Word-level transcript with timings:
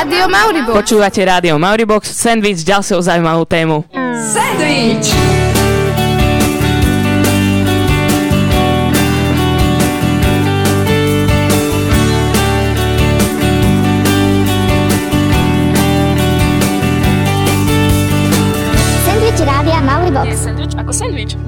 Rádio 0.00 0.32
Mauribox. 0.32 0.72
Počúvate 0.80 1.20
Rádio 1.20 1.60
Mauribox, 1.60 2.08
sandwich, 2.08 2.64
ďalšou 2.64 3.04
zaujímavú 3.04 3.44
tému. 3.44 3.84
Sandwich 4.32 5.12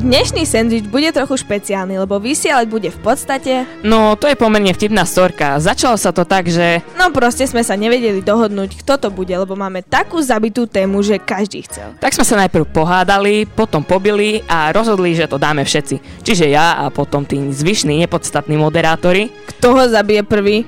Dnešný 0.03 0.43
sendvič 0.43 0.91
bude 0.91 1.07
trochu 1.15 1.47
špeciálny, 1.47 1.95
lebo 1.95 2.19
vysielať 2.19 2.67
bude 2.67 2.91
v 2.91 3.01
podstate... 3.07 3.63
No, 3.87 4.19
to 4.19 4.27
je 4.27 4.35
pomerne 4.35 4.75
vtipná 4.75 5.07
storka. 5.07 5.63
Začalo 5.63 5.95
sa 5.95 6.11
to 6.11 6.27
tak, 6.27 6.51
že... 6.51 6.83
No 6.99 7.15
proste 7.15 7.47
sme 7.47 7.63
sa 7.63 7.79
nevedeli 7.79 8.19
dohodnúť, 8.19 8.83
kto 8.83 8.99
to 8.99 9.09
bude, 9.15 9.31
lebo 9.31 9.55
máme 9.55 9.79
takú 9.87 10.19
zabitú 10.19 10.67
tému, 10.67 11.07
že 11.07 11.23
každý 11.23 11.63
chcel. 11.71 11.95
Tak 12.03 12.19
sme 12.19 12.27
sa 12.27 12.35
najprv 12.35 12.67
pohádali, 12.75 13.47
potom 13.47 13.87
pobili 13.87 14.43
a 14.51 14.75
rozhodli, 14.75 15.15
že 15.15 15.31
to 15.31 15.39
dáme 15.39 15.63
všetci. 15.63 16.27
Čiže 16.27 16.51
ja 16.51 16.83
a 16.83 16.91
potom 16.91 17.23
tí 17.23 17.39
zvyšní 17.39 18.03
nepodstatní 18.03 18.59
moderátori. 18.59 19.31
Kto 19.55 19.79
ho 19.79 19.83
zabije 19.87 20.27
prvý? 20.27 20.67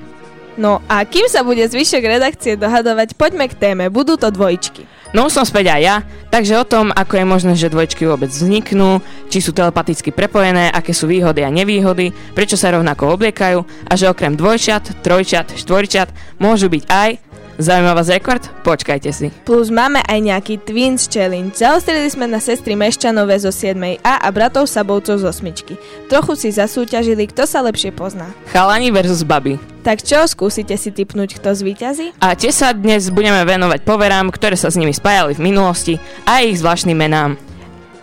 No 0.55 0.79
a 0.87 1.03
kým 1.03 1.27
sa 1.27 1.43
bude 1.43 1.67
zvyšok 1.67 2.03
redakcie 2.07 2.55
dohadovať, 2.55 3.19
poďme 3.19 3.51
k 3.51 3.59
téme. 3.59 3.91
Budú 3.91 4.15
to 4.15 4.31
dvojčky. 4.31 4.87
No 5.15 5.31
som 5.31 5.47
späť 5.47 5.71
aj 5.71 5.81
ja, 5.83 5.95
takže 6.27 6.59
o 6.59 6.67
tom, 6.67 6.91
ako 6.91 7.15
je 7.15 7.25
možné, 7.27 7.53
že 7.55 7.71
dvojčky 7.71 8.03
vôbec 8.03 8.27
vzniknú, 8.27 8.99
či 9.35 9.43
sú 9.43 9.51
telepaticky 9.51 10.15
prepojené, 10.15 10.71
aké 10.71 10.95
sú 10.95 11.11
výhody 11.11 11.43
a 11.43 11.51
nevýhody, 11.51 12.15
prečo 12.31 12.55
sa 12.55 12.71
rovnako 12.71 13.19
obliekajú 13.19 13.59
a 13.83 13.93
že 13.99 14.07
okrem 14.07 14.31
dvojčat, 14.39 15.03
trojčat, 15.03 15.59
štvorčat 15.59 16.07
môžu 16.39 16.71
byť 16.71 16.83
aj 16.87 17.09
Zaujímavá 17.55 18.03
z 18.03 18.19
rekord? 18.19 18.43
Počkajte 18.67 19.15
si. 19.15 19.31
Plus 19.47 19.71
máme 19.71 20.03
aj 20.03 20.19
nejaký 20.19 20.59
Twins 20.59 21.07
Challenge. 21.07 21.55
Zaostrili 21.55 22.11
sme 22.11 22.27
na 22.27 22.43
sestry 22.43 22.75
Meščanové 22.75 23.39
zo 23.39 23.47
7. 23.47 23.79
A 24.03 24.19
a 24.19 24.27
bratov 24.27 24.67
Sabovcov 24.67 25.23
z 25.23 25.23
8. 25.23 26.11
Trochu 26.11 26.35
si 26.35 26.51
zasúťažili, 26.51 27.31
kto 27.31 27.47
sa 27.47 27.63
lepšie 27.63 27.95
pozná. 27.95 28.27
Chalani 28.51 28.91
versus 28.91 29.23
baby. 29.23 29.55
Tak 29.87 30.03
čo, 30.03 30.27
skúsite 30.27 30.75
si 30.75 30.91
typnúť, 30.91 31.39
kto 31.39 31.55
zvíťazí? 31.55 32.19
A 32.19 32.35
tie 32.35 32.51
sa 32.51 32.75
dnes 32.75 33.07
budeme 33.07 33.39
venovať 33.47 33.87
poverám, 33.87 34.35
ktoré 34.35 34.59
sa 34.59 34.67
s 34.67 34.75
nimi 34.75 34.91
spájali 34.91 35.39
v 35.39 35.45
minulosti 35.47 35.95
a 36.27 36.43
ich 36.43 36.59
zvláštnym 36.59 36.99
menám. 36.99 37.44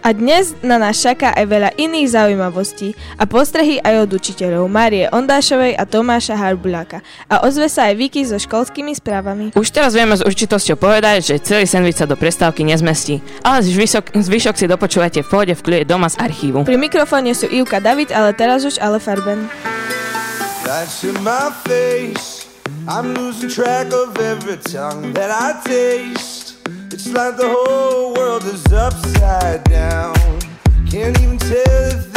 A 0.03 0.11
dnes 0.11 0.59
na 0.67 0.83
nás 0.83 0.99
čaká 0.99 1.31
aj 1.31 1.47
veľa 1.47 1.71
iných 1.79 2.11
zaujímavostí 2.11 2.99
a 3.15 3.23
postrehy 3.23 3.79
aj 3.79 4.11
od 4.11 4.19
učiteľov 4.19 4.67
Márie 4.67 5.07
Ondášovej 5.07 5.79
a 5.79 5.87
Tomáša 5.87 6.35
Harbuláka. 6.35 7.07
A 7.31 7.47
ozve 7.47 7.71
sa 7.71 7.87
aj 7.87 7.95
Vicky 8.03 8.27
so 8.27 8.35
školskými 8.35 8.99
správami. 8.99 9.55
Už 9.55 9.71
teraz 9.71 9.95
vieme 9.95 10.19
s 10.19 10.27
určitosťou 10.27 10.75
povedať, 10.75 11.31
že 11.31 11.35
celý 11.47 11.71
sandwich 11.71 12.03
sa 12.03 12.11
do 12.11 12.19
prestávky 12.19 12.67
nezmestí, 12.67 13.23
ale 13.47 13.63
zvyšok, 13.63 14.19
zvyšok 14.19 14.59
si 14.59 14.67
dopočúvate 14.67 15.23
v 15.23 15.29
pohode 15.31 15.55
v 15.55 15.63
kľude 15.63 15.87
doma 15.87 16.11
z 16.11 16.19
archívu. 16.19 16.67
Pri 16.67 16.83
mikrofóne 16.83 17.31
sú 17.31 17.47
Ivka 17.47 17.79
David, 17.79 18.11
ale 18.11 18.35
teraz 18.35 18.67
už 18.67 18.83
ale 18.83 18.99
Farben. 18.99 19.47
Lights 20.67 21.07
in 21.07 21.15
my 21.23 21.55
face. 21.63 22.51
I'm 22.91 23.15
losing 23.15 23.47
track 23.47 23.95
of 23.95 24.19
every 24.19 24.59
tongue 24.67 25.15
that 25.15 25.31
I 25.31 25.63
taste. 25.63 26.42
It's 27.05 27.13
like 27.13 27.37
the 27.37 27.49
whole 27.49 28.15
world 28.15 28.45
is 28.45 28.65
upside 28.73 29.65
down. 29.65 30.15
Can't 30.89 31.21
even 31.21 31.37
tell 31.37 31.59
if 31.59 32.12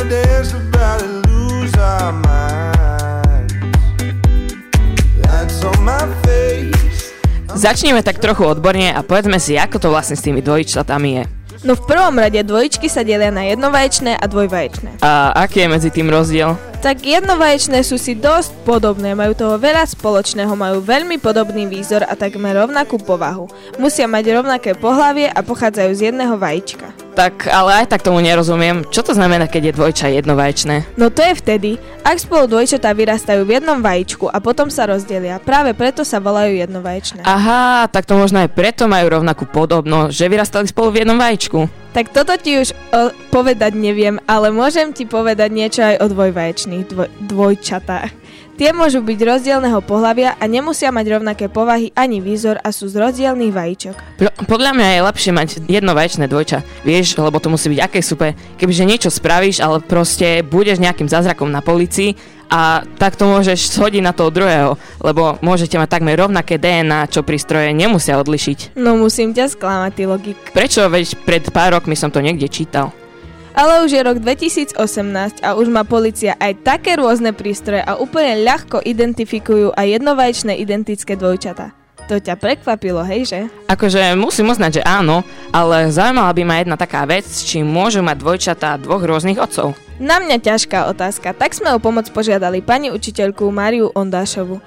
Just 0.00 0.08
wanna 0.08 0.24
dance 0.24 0.56
about 0.56 1.04
it, 1.04 1.12
lose 1.28 1.76
our 1.76 2.12
minds. 2.24 3.52
That's 5.20 5.60
on 5.60 5.76
my 5.84 6.08
face. 6.24 7.12
Začneme 7.52 8.00
tak 8.00 8.16
trochu 8.16 8.48
odborne 8.48 8.96
a 8.96 9.04
povedzme 9.04 9.36
si, 9.36 9.60
ako 9.60 9.76
to 9.76 9.88
vlastne 9.92 10.16
s 10.16 10.24
tými 10.24 10.40
dvojčatami 10.40 11.10
je. 11.20 11.24
No 11.68 11.76
v 11.76 11.84
prvom 11.84 12.16
rade 12.16 12.40
dvojičky 12.40 12.88
sa 12.88 13.04
delia 13.04 13.28
na 13.28 13.44
jednovaječné 13.52 14.16
a 14.16 14.24
dvojvaječné. 14.24 15.04
A 15.04 15.36
aký 15.36 15.68
je 15.68 15.68
medzi 15.68 15.92
tým 15.92 16.08
rozdiel? 16.08 16.56
Tak 16.80 17.04
jednovaječné 17.04 17.84
sú 17.84 18.00
si 18.00 18.16
dosť 18.16 18.64
podobné, 18.64 19.12
majú 19.12 19.36
toho 19.36 19.60
veľa 19.60 19.84
spoločného, 19.84 20.48
majú 20.56 20.80
veľmi 20.80 21.20
podobný 21.20 21.68
výzor 21.68 22.08
a 22.08 22.16
takmer 22.16 22.56
rovnakú 22.56 22.96
povahu. 22.96 23.52
Musia 23.76 24.08
mať 24.08 24.40
rovnaké 24.40 24.72
pohlavie 24.72 25.28
a 25.28 25.44
pochádzajú 25.44 25.90
z 25.92 26.00
jedného 26.08 26.40
vajíčka. 26.40 26.88
Tak, 27.12 27.52
ale 27.52 27.84
aj 27.84 27.92
tak 27.92 28.00
tomu 28.00 28.24
nerozumiem. 28.24 28.88
Čo 28.88 29.04
to 29.04 29.12
znamená, 29.12 29.44
keď 29.44 29.70
je 29.70 29.76
dvojča 29.76 30.06
jednovaječné? 30.08 30.96
No 30.96 31.12
to 31.12 31.20
je 31.20 31.36
vtedy, 31.36 31.70
ak 32.00 32.16
spolu 32.16 32.48
dvojčatá 32.48 32.96
vyrastajú 32.96 33.44
v 33.44 33.60
jednom 33.60 33.84
vajíčku 33.84 34.32
a 34.32 34.40
potom 34.40 34.72
sa 34.72 34.88
rozdelia. 34.88 35.36
Práve 35.36 35.76
preto 35.76 36.00
sa 36.00 36.16
volajú 36.16 36.56
jednovaječné. 36.64 37.28
Aha, 37.28 37.92
tak 37.92 38.08
to 38.08 38.16
možno 38.16 38.40
aj 38.40 38.56
preto 38.56 38.88
majú 38.88 39.20
rovnakú 39.20 39.44
podobnosť, 39.44 40.16
že 40.16 40.32
vyrastali 40.32 40.64
spolu 40.64 40.96
v 40.96 41.04
jednom 41.04 41.20
vajíčku. 41.20 41.79
Tak 41.90 42.14
toto 42.14 42.38
ti 42.38 42.54
už 42.54 42.70
o, 42.70 43.10
povedať 43.34 43.74
neviem, 43.74 44.22
ale 44.30 44.54
môžem 44.54 44.94
ti 44.94 45.10
povedať 45.10 45.50
niečo 45.50 45.82
aj 45.82 45.98
o 45.98 46.06
dvojvaječných 46.06 46.86
dvoj, 46.86 47.10
dvojčatách. 47.26 48.14
Tie 48.60 48.76
môžu 48.76 49.00
byť 49.00 49.16
rozdielného 49.24 49.80
pohľavia 49.80 50.36
a 50.36 50.44
nemusia 50.44 50.92
mať 50.92 51.16
rovnaké 51.16 51.48
povahy 51.48 51.96
ani 51.96 52.20
výzor 52.20 52.60
a 52.60 52.68
sú 52.76 52.92
z 52.92 53.00
rozdielných 53.00 53.56
vajíčok. 53.56 53.96
Pro- 54.20 54.36
podľa 54.44 54.76
mňa 54.76 54.88
je 54.92 55.00
lepšie 55.08 55.32
mať 55.32 55.48
jednovaječné 55.64 56.28
dvojča. 56.28 56.84
Vieš, 56.84 57.16
lebo 57.16 57.40
to 57.40 57.48
musí 57.48 57.72
byť 57.72 57.80
aké 57.80 58.04
super. 58.04 58.36
Kebyže 58.60 58.84
niečo 58.84 59.08
spravíš, 59.08 59.64
ale 59.64 59.80
proste 59.80 60.44
budeš 60.44 60.76
nejakým 60.76 61.08
zázrakom 61.08 61.48
na 61.48 61.64
policii 61.64 62.12
a 62.52 62.84
tak 63.00 63.16
to 63.16 63.24
môžeš 63.24 63.80
shodiť 63.80 64.04
na 64.04 64.12
toho 64.12 64.28
druhého, 64.28 64.76
lebo 65.00 65.40
môžete 65.40 65.80
mať 65.80 65.96
takmer 65.96 66.20
rovnaké 66.20 66.60
DNA, 66.60 67.08
čo 67.08 67.24
prístroje 67.24 67.72
nemusia 67.72 68.20
odlišiť. 68.20 68.76
No 68.76 68.92
musím 69.00 69.32
ťa 69.32 69.56
sklamať, 69.56 69.92
ty 69.96 70.04
logik. 70.04 70.36
Prečo? 70.52 70.84
Veď 70.84 71.16
pred 71.24 71.48
pár 71.48 71.80
rokmi 71.80 71.96
som 71.96 72.12
to 72.12 72.20
niekde 72.20 72.44
čítal. 72.52 72.92
Ale 73.50 73.82
už 73.82 73.90
je 73.90 74.02
rok 74.06 74.22
2018 74.22 74.78
a 75.42 75.58
už 75.58 75.66
má 75.68 75.82
policia 75.82 76.38
aj 76.38 76.62
také 76.62 76.94
rôzne 76.94 77.34
prístroje 77.34 77.82
a 77.82 77.98
úplne 77.98 78.46
ľahko 78.46 78.78
identifikujú 78.86 79.74
aj 79.74 79.86
jednovaječné 79.98 80.54
identické 80.54 81.18
dvojčatá. 81.18 81.74
To 82.10 82.18
ťa 82.18 82.34
prekvapilo, 82.42 83.06
hej, 83.06 83.22
že? 83.22 83.40
Akože 83.70 84.18
musím 84.18 84.50
uznať, 84.50 84.82
že 84.82 84.82
áno, 84.82 85.22
ale 85.54 85.94
zaujímala 85.94 86.34
by 86.34 86.42
ma 86.42 86.58
jedna 86.58 86.74
taká 86.74 87.06
vec, 87.06 87.22
či 87.26 87.62
môžu 87.62 88.02
mať 88.02 88.18
dvojčatá 88.18 88.82
dvoch 88.82 89.02
rôznych 89.02 89.38
otcov. 89.38 89.78
Na 90.02 90.18
mňa 90.18 90.42
ťažká 90.42 90.90
otázka, 90.90 91.30
tak 91.38 91.54
sme 91.54 91.70
o 91.70 91.78
pomoc 91.78 92.10
požiadali 92.10 92.66
pani 92.66 92.90
učiteľku 92.90 93.46
Máriu 93.54 93.94
Ondášovu. 93.94 94.58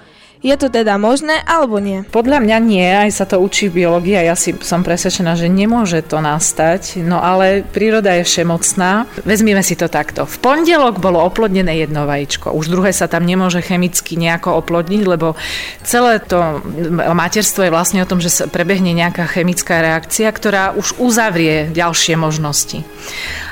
Je 0.43 0.51
to 0.59 0.67
teda 0.67 0.99
možné 0.99 1.39
alebo 1.47 1.79
nie? 1.79 2.03
Podľa 2.03 2.43
mňa 2.43 2.57
nie, 2.59 2.83
aj 2.83 3.15
sa 3.15 3.23
to 3.23 3.39
učí 3.39 3.71
v 3.71 3.87
biológii 3.87 4.19
a 4.19 4.27
ja 4.27 4.35
si 4.35 4.51
som 4.59 4.83
presvedčená, 4.83 5.39
že 5.39 5.47
nemôže 5.47 6.03
to 6.03 6.19
nastať, 6.19 6.99
no 6.99 7.23
ale 7.23 7.63
príroda 7.63 8.11
je 8.19 8.27
všemocná. 8.27 9.07
Vezmime 9.23 9.63
si 9.63 9.79
to 9.79 9.87
takto. 9.87 10.27
V 10.27 10.35
pondelok 10.43 10.99
bolo 10.99 11.23
oplodnené 11.23 11.79
jedno 11.79 12.03
vajíčko, 12.03 12.51
už 12.51 12.67
druhé 12.67 12.91
sa 12.91 13.07
tam 13.07 13.23
nemôže 13.23 13.63
chemicky 13.63 14.19
nejako 14.19 14.59
oplodniť, 14.59 15.01
lebo 15.07 15.39
celé 15.87 16.19
to 16.19 16.59
materstvo 16.91 17.63
je 17.63 17.71
vlastne 17.71 18.03
o 18.03 18.09
tom, 18.11 18.19
že 18.19 18.27
sa 18.27 18.43
prebehne 18.51 18.91
nejaká 18.91 19.23
chemická 19.31 19.79
reakcia, 19.79 20.27
ktorá 20.27 20.75
už 20.75 20.99
uzavrie 20.99 21.71
ďalšie 21.71 22.19
možnosti. 22.19 22.83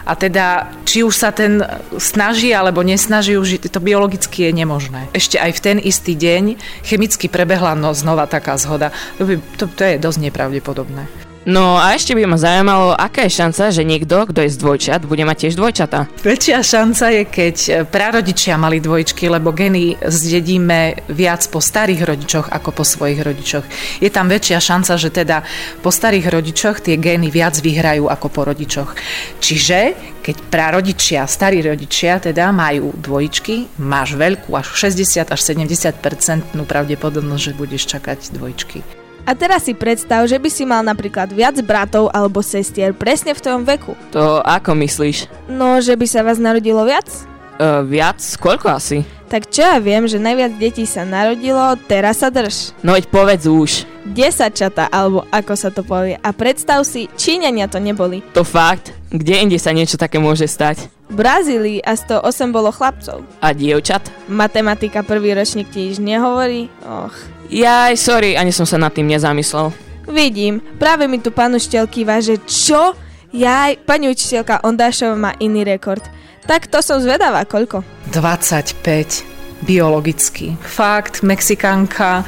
A 0.02 0.18
teda, 0.18 0.68
či 0.84 1.06
už 1.06 1.14
sa 1.14 1.30
ten 1.30 1.62
snaží 2.02 2.52
alebo 2.52 2.82
nesnaží, 2.82 3.38
už 3.38 3.64
to 3.70 3.80
biologicky 3.80 4.50
je 4.50 4.52
nemožné. 4.52 5.08
Ešte 5.14 5.38
aj 5.38 5.52
v 5.56 5.64
ten 5.64 5.78
istý 5.78 6.18
deň 6.18 6.58
chemicky 6.84 7.28
prebehla 7.32 7.76
no, 7.76 7.94
znova 7.94 8.26
taká 8.26 8.58
zhoda. 8.58 8.92
To, 9.18 9.26
by, 9.26 9.34
to, 9.58 9.66
to 9.68 9.82
je 9.84 10.02
dosť 10.02 10.20
nepravdepodobné. 10.30 11.31
No 11.42 11.82
a 11.82 11.98
ešte 11.98 12.14
by 12.14 12.30
ma 12.30 12.38
zaujímalo, 12.38 12.94
aká 12.94 13.26
je 13.26 13.34
šanca, 13.34 13.74
že 13.74 13.82
niekto, 13.82 14.14
kto 14.30 14.46
je 14.46 14.54
z 14.54 14.62
dvojčat, 14.62 15.10
bude 15.10 15.26
mať 15.26 15.50
tiež 15.50 15.58
dvojčata. 15.58 16.06
Väčšia 16.22 16.62
šanca 16.62 17.06
je, 17.18 17.24
keď 17.26 17.58
prarodičia 17.90 18.62
mali 18.62 18.78
dvojčky, 18.78 19.26
lebo 19.26 19.50
geny 19.50 19.98
zdedíme 20.06 21.10
viac 21.10 21.42
po 21.50 21.58
starých 21.58 22.06
rodičoch 22.06 22.46
ako 22.46 22.70
po 22.70 22.84
svojich 22.86 23.26
rodičoch. 23.26 23.66
Je 24.06 24.14
tam 24.14 24.30
väčšia 24.30 24.62
šanca, 24.62 24.94
že 25.02 25.10
teda 25.10 25.42
po 25.82 25.90
starých 25.90 26.30
rodičoch 26.30 26.78
tie 26.86 27.02
gény 27.02 27.34
viac 27.34 27.58
vyhrajú 27.58 28.06
ako 28.06 28.28
po 28.30 28.46
rodičoch. 28.46 28.94
Čiže 29.42 29.98
keď 30.22 30.46
prarodičia, 30.46 31.26
starí 31.26 31.66
rodičia 31.66 32.22
teda 32.22 32.54
majú 32.54 32.94
dvojičky, 32.94 33.82
máš 33.82 34.14
veľkú 34.14 34.54
až 34.54 34.78
60 34.78 35.34
až 35.34 35.42
70% 35.42 36.54
pravdepodobnosť, 36.70 37.42
že 37.42 37.58
budeš 37.58 37.90
čakať 37.98 38.30
dvojčky. 38.38 39.01
A 39.26 39.38
teraz 39.38 39.70
si 39.70 39.78
predstav, 39.78 40.26
že 40.26 40.42
by 40.42 40.50
si 40.50 40.64
mal 40.66 40.82
napríklad 40.82 41.30
viac 41.30 41.58
bratov 41.62 42.10
alebo 42.10 42.42
sestier 42.42 42.92
presne 42.92 43.38
v 43.38 43.42
tvojom 43.42 43.64
veku. 43.64 43.94
To 44.16 44.42
ako 44.42 44.74
myslíš? 44.78 45.30
No, 45.46 45.78
že 45.78 45.94
by 45.94 46.06
sa 46.10 46.26
vás 46.26 46.42
narodilo 46.42 46.82
viac? 46.84 47.06
Uh, 47.62 47.86
viac? 47.86 48.18
Koľko 48.42 48.74
asi? 48.74 49.06
Tak 49.32 49.48
čo 49.48 49.64
ja 49.64 49.80
viem, 49.80 50.04
že 50.12 50.20
najviac 50.20 50.60
detí 50.60 50.84
sa 50.84 51.08
narodilo, 51.08 51.80
teraz 51.88 52.20
sa 52.20 52.28
drž. 52.28 52.76
No 52.84 52.98
veď 52.98 53.08
povedz 53.08 53.48
už. 53.48 53.72
10 54.12 54.52
čata, 54.52 54.92
alebo 54.92 55.24
ako 55.32 55.54
sa 55.56 55.70
to 55.72 55.88
povie. 55.88 56.20
A 56.20 56.36
predstav 56.36 56.84
si, 56.84 57.08
Číňania 57.16 57.72
to 57.72 57.80
neboli. 57.80 58.20
To 58.36 58.44
fakt? 58.44 58.92
Kde 59.08 59.48
inde 59.48 59.56
sa 59.56 59.72
niečo 59.72 59.96
také 59.96 60.20
môže 60.20 60.50
stať? 60.50 60.90
V 61.08 61.16
Brazílii 61.16 61.80
a 61.80 61.96
108 61.96 62.52
bolo 62.52 62.76
chlapcov. 62.76 63.24
A 63.40 63.56
dievčat? 63.56 64.04
Matematika 64.28 65.00
prvý 65.00 65.32
ročník 65.32 65.72
tiež 65.72 66.04
nehovorí? 66.04 66.68
Och. 66.84 67.16
Jaj, 67.52 68.00
sorry, 68.00 68.40
ani 68.40 68.56
som 68.56 68.64
sa 68.64 68.80
nad 68.80 68.96
tým 68.96 69.12
nezamyslel. 69.12 69.76
Vidím, 70.08 70.64
práve 70.80 71.04
mi 71.12 71.20
tu 71.20 71.36
pán 71.36 71.52
učiteľ 71.52 71.84
kýva, 71.92 72.24
že 72.24 72.40
čo? 72.48 72.96
Jaj, 73.36 73.84
pani 73.84 74.08
učiteľka 74.08 74.64
Ondášova 74.64 75.20
má 75.20 75.32
iný 75.44 75.68
rekord. 75.68 76.04
Tak 76.48 76.72
to 76.72 76.80
som 76.80 77.04
zvedavá, 77.04 77.44
koľko? 77.44 77.84
25 78.16 79.31
biologicky. 79.62 80.58
Fakt, 80.62 81.22
Mexikánka, 81.22 82.26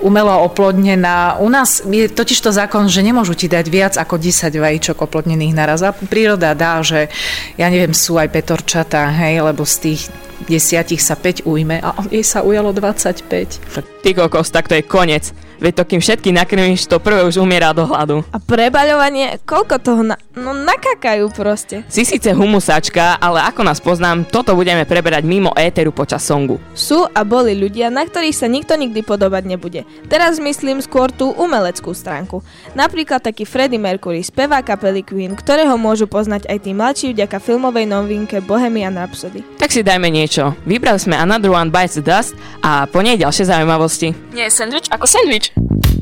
umelo 0.00 0.44
oplodnená. 0.44 1.40
U 1.40 1.48
nás 1.48 1.82
je 1.84 2.08
totiž 2.08 2.40
to 2.40 2.52
zákon, 2.52 2.88
že 2.88 3.00
nemôžu 3.00 3.32
ti 3.34 3.48
dať 3.48 3.66
viac 3.72 3.94
ako 3.96 4.20
10 4.20 4.52
vajíčok 4.52 5.00
oplodnených 5.00 5.56
naraz. 5.56 5.80
A 5.80 5.96
príroda 5.96 6.52
dá, 6.52 6.84
že 6.84 7.08
ja 7.56 7.72
neviem, 7.72 7.96
sú 7.96 8.20
aj 8.20 8.28
petorčatá, 8.30 9.08
hej, 9.08 9.40
lebo 9.40 9.64
z 9.64 9.76
tých 9.80 10.00
desiatich 10.44 11.00
sa 11.00 11.16
5 11.16 11.48
ujme 11.48 11.80
a 11.80 11.96
jej 12.12 12.24
sa 12.24 12.44
ujalo 12.44 12.76
25. 12.76 14.04
Ty 14.04 14.10
kokos, 14.12 14.52
tak 14.52 14.68
to 14.68 14.76
je 14.76 14.84
koniec. 14.84 15.32
Veď 15.62 15.72
to 15.80 15.84
kým 15.84 16.00
všetky 16.02 16.30
nakrmíš, 16.34 16.86
to 16.90 16.98
prvé 16.98 17.22
už 17.26 17.38
umiera 17.42 17.70
do 17.70 17.86
hladu. 17.86 18.26
A 18.34 18.38
prebaľovanie, 18.38 19.42
koľko 19.46 19.74
toho 19.82 20.02
na... 20.02 20.16
No 20.34 20.50
nakakajú 20.50 21.30
proste. 21.30 21.86
Si 21.86 22.02
síce 22.02 22.34
humusačka, 22.34 23.18
ale 23.22 23.42
ako 23.46 23.62
nás 23.62 23.78
poznám, 23.78 24.26
toto 24.26 24.54
budeme 24.58 24.82
preberať 24.82 25.22
mimo 25.22 25.54
éteru 25.54 25.94
počas 25.94 26.26
songu. 26.26 26.58
Sú 26.74 27.06
a 27.06 27.22
boli 27.22 27.54
ľudia, 27.54 27.90
na 27.90 28.02
ktorých 28.02 28.34
sa 28.34 28.50
nikto 28.50 28.74
nikdy 28.74 29.06
podobať 29.06 29.42
nebude. 29.46 29.86
Teraz 30.10 30.42
myslím 30.42 30.82
skôr 30.82 31.14
tú 31.14 31.30
umeleckú 31.34 31.94
stránku. 31.94 32.42
Napríklad 32.74 33.22
taký 33.22 33.46
Freddie 33.46 33.78
Mercury, 33.78 34.26
spevá 34.26 34.62
kapely 34.62 35.06
Queen, 35.06 35.38
ktorého 35.38 35.78
môžu 35.78 36.10
poznať 36.10 36.50
aj 36.50 36.58
tí 36.66 36.70
mladší 36.74 37.06
vďaka 37.14 37.38
filmovej 37.38 37.86
novinke 37.86 38.42
Bohemian 38.42 38.96
Rhapsody. 38.96 39.46
Tak 39.58 39.70
si 39.70 39.86
dajme 39.86 40.10
niečo. 40.10 40.56
Vybrali 40.66 40.98
sme 40.98 41.14
Another 41.18 41.52
One 41.52 41.70
Bites 41.70 41.98
the 41.98 42.04
Dust 42.04 42.32
a 42.64 42.86
po 42.88 43.04
nej 43.04 43.20
ďalšie 43.20 43.48
zaujímavosti. 43.48 44.12
Nie 44.32 44.48
je 44.48 44.56
sandwich 44.56 44.88
ako 44.90 45.06
sandwich. 45.06 45.43
noite. 45.56 45.93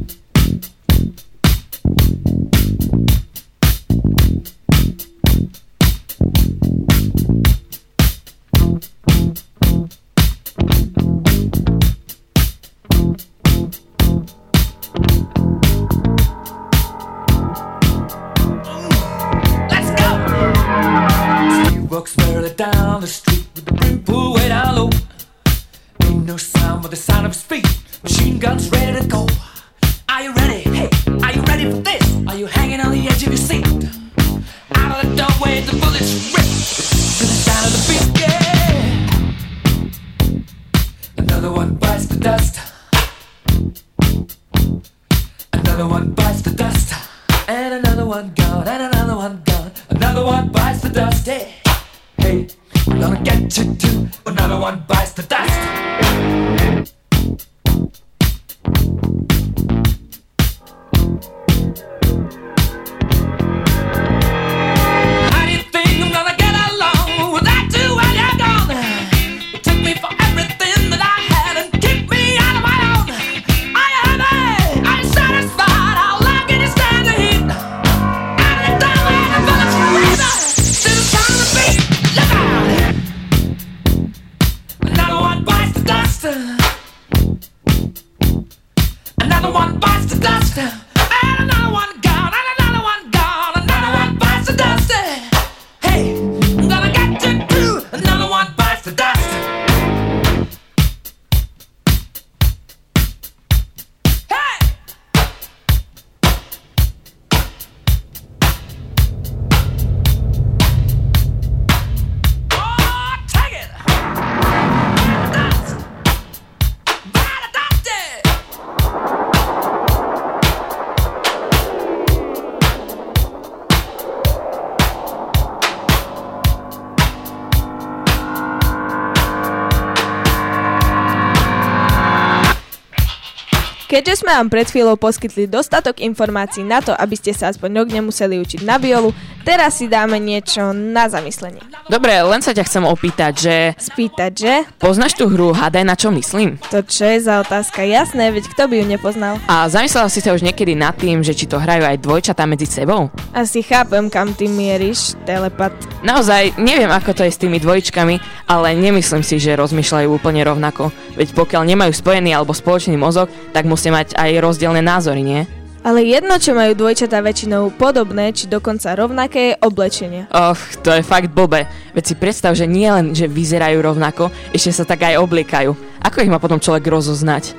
Keďže 133.92 134.24
sme 134.24 134.32
vám 134.32 134.48
pred 134.48 134.64
chvíľou 134.64 134.96
poskytli 134.96 135.44
dostatok 135.44 136.00
informácií 136.00 136.64
na 136.64 136.80
to, 136.80 136.96
aby 136.96 137.12
ste 137.12 137.36
sa 137.36 137.52
aspoň 137.52 137.84
rok 137.84 137.88
nemuseli 137.92 138.40
učiť 138.40 138.64
na 138.64 138.80
biolu, 138.80 139.12
teraz 139.42 139.78
si 139.78 139.86
dáme 139.86 140.16
niečo 140.16 140.70
na 140.72 141.06
zamyslenie. 141.06 141.60
Dobre, 141.90 142.14
len 142.14 142.40
sa 142.40 142.54
ťa 142.54 142.64
chcem 142.64 142.84
opýtať, 142.86 143.32
že 143.34 143.54
Spýtať, 143.76 144.32
že? 144.32 144.54
poznáš 144.78 145.18
tú 145.18 145.26
hru 145.26 145.50
Hadaj 145.52 145.84
na 145.84 145.98
čo 145.98 146.14
myslím? 146.14 146.56
To 146.70 146.80
čo 146.80 147.04
je 147.04 147.18
za 147.20 147.42
otázka? 147.42 147.82
Jasné, 147.82 148.30
veď 148.30 148.48
kto 148.54 148.70
by 148.70 148.74
ju 148.80 148.84
nepoznal? 148.86 149.34
A 149.50 149.66
zamyslela 149.66 150.08
si 150.08 150.22
sa 150.22 150.32
už 150.32 150.46
niekedy 150.46 150.78
nad 150.78 150.94
tým, 150.94 151.20
že 151.26 151.34
či 151.34 151.50
to 151.50 151.58
hrajú 151.58 151.82
aj 151.82 152.00
dvojčatá 152.00 152.46
medzi 152.46 152.64
sebou? 152.64 153.10
Asi 153.34 153.60
chápem, 153.60 154.06
kam 154.08 154.30
ty 154.32 154.46
mieríš, 154.46 155.18
telepat. 155.26 155.74
Naozaj, 156.06 156.56
neviem 156.56 156.90
ako 156.90 157.10
to 157.12 157.22
je 157.26 157.34
s 157.34 157.40
tými 157.42 157.58
dvojčkami, 157.58 158.46
ale 158.46 158.78
nemyslím 158.78 159.26
si, 159.26 159.42
že 159.42 159.58
rozmýšľajú 159.58 160.08
úplne 160.08 160.46
rovnako. 160.46 160.94
Veď 161.18 161.34
pokiaľ 161.34 161.62
nemajú 161.66 161.92
spojený 161.92 162.30
alebo 162.32 162.54
spoločný 162.54 162.94
mozog, 162.94 163.26
tak 163.50 163.66
musia 163.66 163.90
mať 163.90 164.14
aj 164.14 164.30
rozdielne 164.38 164.80
názory, 164.80 165.22
nie? 165.26 165.42
Ale 165.82 166.06
jedno, 166.06 166.38
čo 166.38 166.54
majú 166.54 166.78
dvojčatá 166.78 167.18
väčšinou 167.18 167.74
podobné, 167.74 168.30
či 168.30 168.46
dokonca 168.46 168.94
rovnaké, 168.94 169.40
je 169.50 169.60
oblečenie. 169.66 170.30
Och, 170.30 170.78
to 170.86 170.94
je 170.94 171.02
fakt 171.02 171.34
blbé. 171.34 171.66
Veď 171.90 172.04
si 172.06 172.14
predstav, 172.14 172.54
že 172.54 172.70
nie 172.70 172.86
len, 172.86 173.10
že 173.18 173.26
vyzerajú 173.26 173.82
rovnako, 173.82 174.30
ešte 174.54 174.70
sa 174.70 174.86
tak 174.86 175.02
aj 175.10 175.18
obliekajú. 175.18 175.74
Ako 176.06 176.22
ich 176.22 176.30
má 176.30 176.38
potom 176.38 176.62
človek 176.62 176.86
rozoznať? 176.86 177.58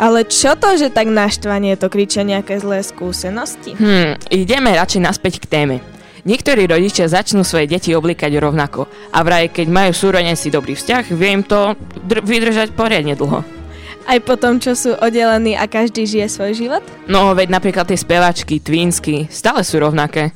Ale 0.00 0.24
čo 0.24 0.56
to, 0.56 0.80
že 0.80 0.88
tak 0.88 1.12
naštvanie 1.12 1.76
to 1.76 1.92
kričia 1.92 2.24
nejaké 2.24 2.56
zlé 2.56 2.80
skúsenosti? 2.80 3.76
Hm, 3.76 4.16
ideme 4.32 4.72
radšej 4.72 5.04
naspäť 5.04 5.44
k 5.44 5.52
téme. 5.52 5.76
Niektorí 6.24 6.64
rodičia 6.64 7.12
začnú 7.12 7.44
svoje 7.44 7.68
deti 7.68 7.92
oblikať 7.92 8.40
rovnako 8.40 8.88
a 9.12 9.20
vraj, 9.20 9.52
keď 9.52 9.68
majú 9.68 9.92
súrodenci 9.92 10.48
dobrý 10.48 10.72
vzťah, 10.76 11.04
vie 11.12 11.30
im 11.32 11.44
to 11.44 11.76
dr- 12.08 12.24
vydržať 12.24 12.72
poriadne 12.72 13.12
dlho. 13.12 13.59
Aj 14.10 14.18
po 14.18 14.34
tom, 14.34 14.58
čo 14.58 14.74
sú 14.74 14.90
oddelení 14.98 15.54
a 15.54 15.70
každý 15.70 16.02
žije 16.02 16.26
svoj 16.26 16.58
život? 16.58 16.82
No, 17.06 17.30
veď 17.30 17.54
napríklad 17.54 17.86
tie 17.86 17.94
spevačky, 17.94 18.58
twinsky, 18.58 19.30
stále 19.30 19.62
sú 19.62 19.78
rovnaké. 19.78 20.34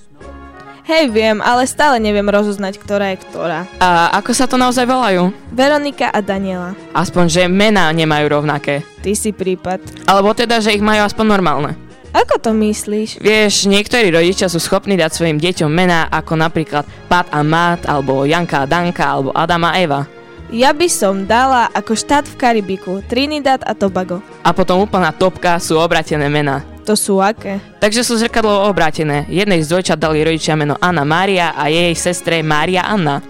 Hej, 0.87 1.11
viem, 1.11 1.43
ale 1.43 1.66
stále 1.66 1.99
neviem 1.99 2.23
rozoznať, 2.23 2.78
ktorá 2.78 3.11
je 3.11 3.26
ktorá. 3.26 3.66
A 3.83 4.14
ako 4.14 4.31
sa 4.31 4.47
to 4.47 4.54
naozaj 4.54 4.87
volajú? 4.87 5.35
Veronika 5.50 6.07
a 6.07 6.23
Daniela. 6.23 6.78
Aspoň, 6.95 7.25
že 7.26 7.43
mená 7.50 7.90
nemajú 7.90 8.31
rovnaké. 8.31 8.87
Ty 9.02 9.11
si 9.19 9.35
prípad. 9.35 10.07
Alebo 10.07 10.31
teda, 10.38 10.62
že 10.62 10.71
ich 10.71 10.85
majú 10.85 11.02
aspoň 11.02 11.26
normálne. 11.26 11.75
Ako 12.14 12.38
to 12.38 12.54
myslíš? 12.54 13.19
Vieš, 13.19 13.66
niektorí 13.66 14.14
rodičia 14.14 14.47
sú 14.47 14.62
schopní 14.62 14.95
dať 14.95 15.19
svojim 15.19 15.43
deťom 15.43 15.66
mená 15.66 16.07
ako 16.14 16.38
napríklad 16.38 16.87
Pat 17.11 17.26
a 17.35 17.43
Mat, 17.43 17.90
alebo 17.90 18.23
Janka 18.23 18.62
a 18.62 18.71
Danka, 18.71 19.02
alebo 19.02 19.35
Adam 19.35 19.66
a 19.66 19.75
Eva. 19.83 20.07
Ja 20.52 20.76
by 20.76 20.88
som 20.92 21.24
dala 21.24 21.72
ako 21.72 21.96
štát 21.96 22.28
v 22.28 22.36
Karibiku 22.36 23.00
Trinidad 23.08 23.64
a 23.64 23.72
Tobago. 23.72 24.20
A 24.44 24.52
potom 24.52 24.84
úplná 24.84 25.08
topka 25.08 25.56
sú 25.56 25.80
obratené 25.80 26.28
mená. 26.28 26.60
To 26.84 26.92
sú 26.92 27.16
aké? 27.24 27.64
Takže 27.80 28.04
sú 28.04 28.20
zrkadlo 28.20 28.68
obrátené. 28.68 29.24
Jednej 29.32 29.64
z 29.64 29.72
dvojčat 29.72 29.96
dali 29.96 30.20
rodičia 30.20 30.52
meno 30.52 30.76
Anna 30.76 31.08
Mária 31.08 31.56
a 31.56 31.72
jej 31.72 31.96
sestre 31.96 32.44
Mária 32.44 32.84
Anna. 32.84 33.24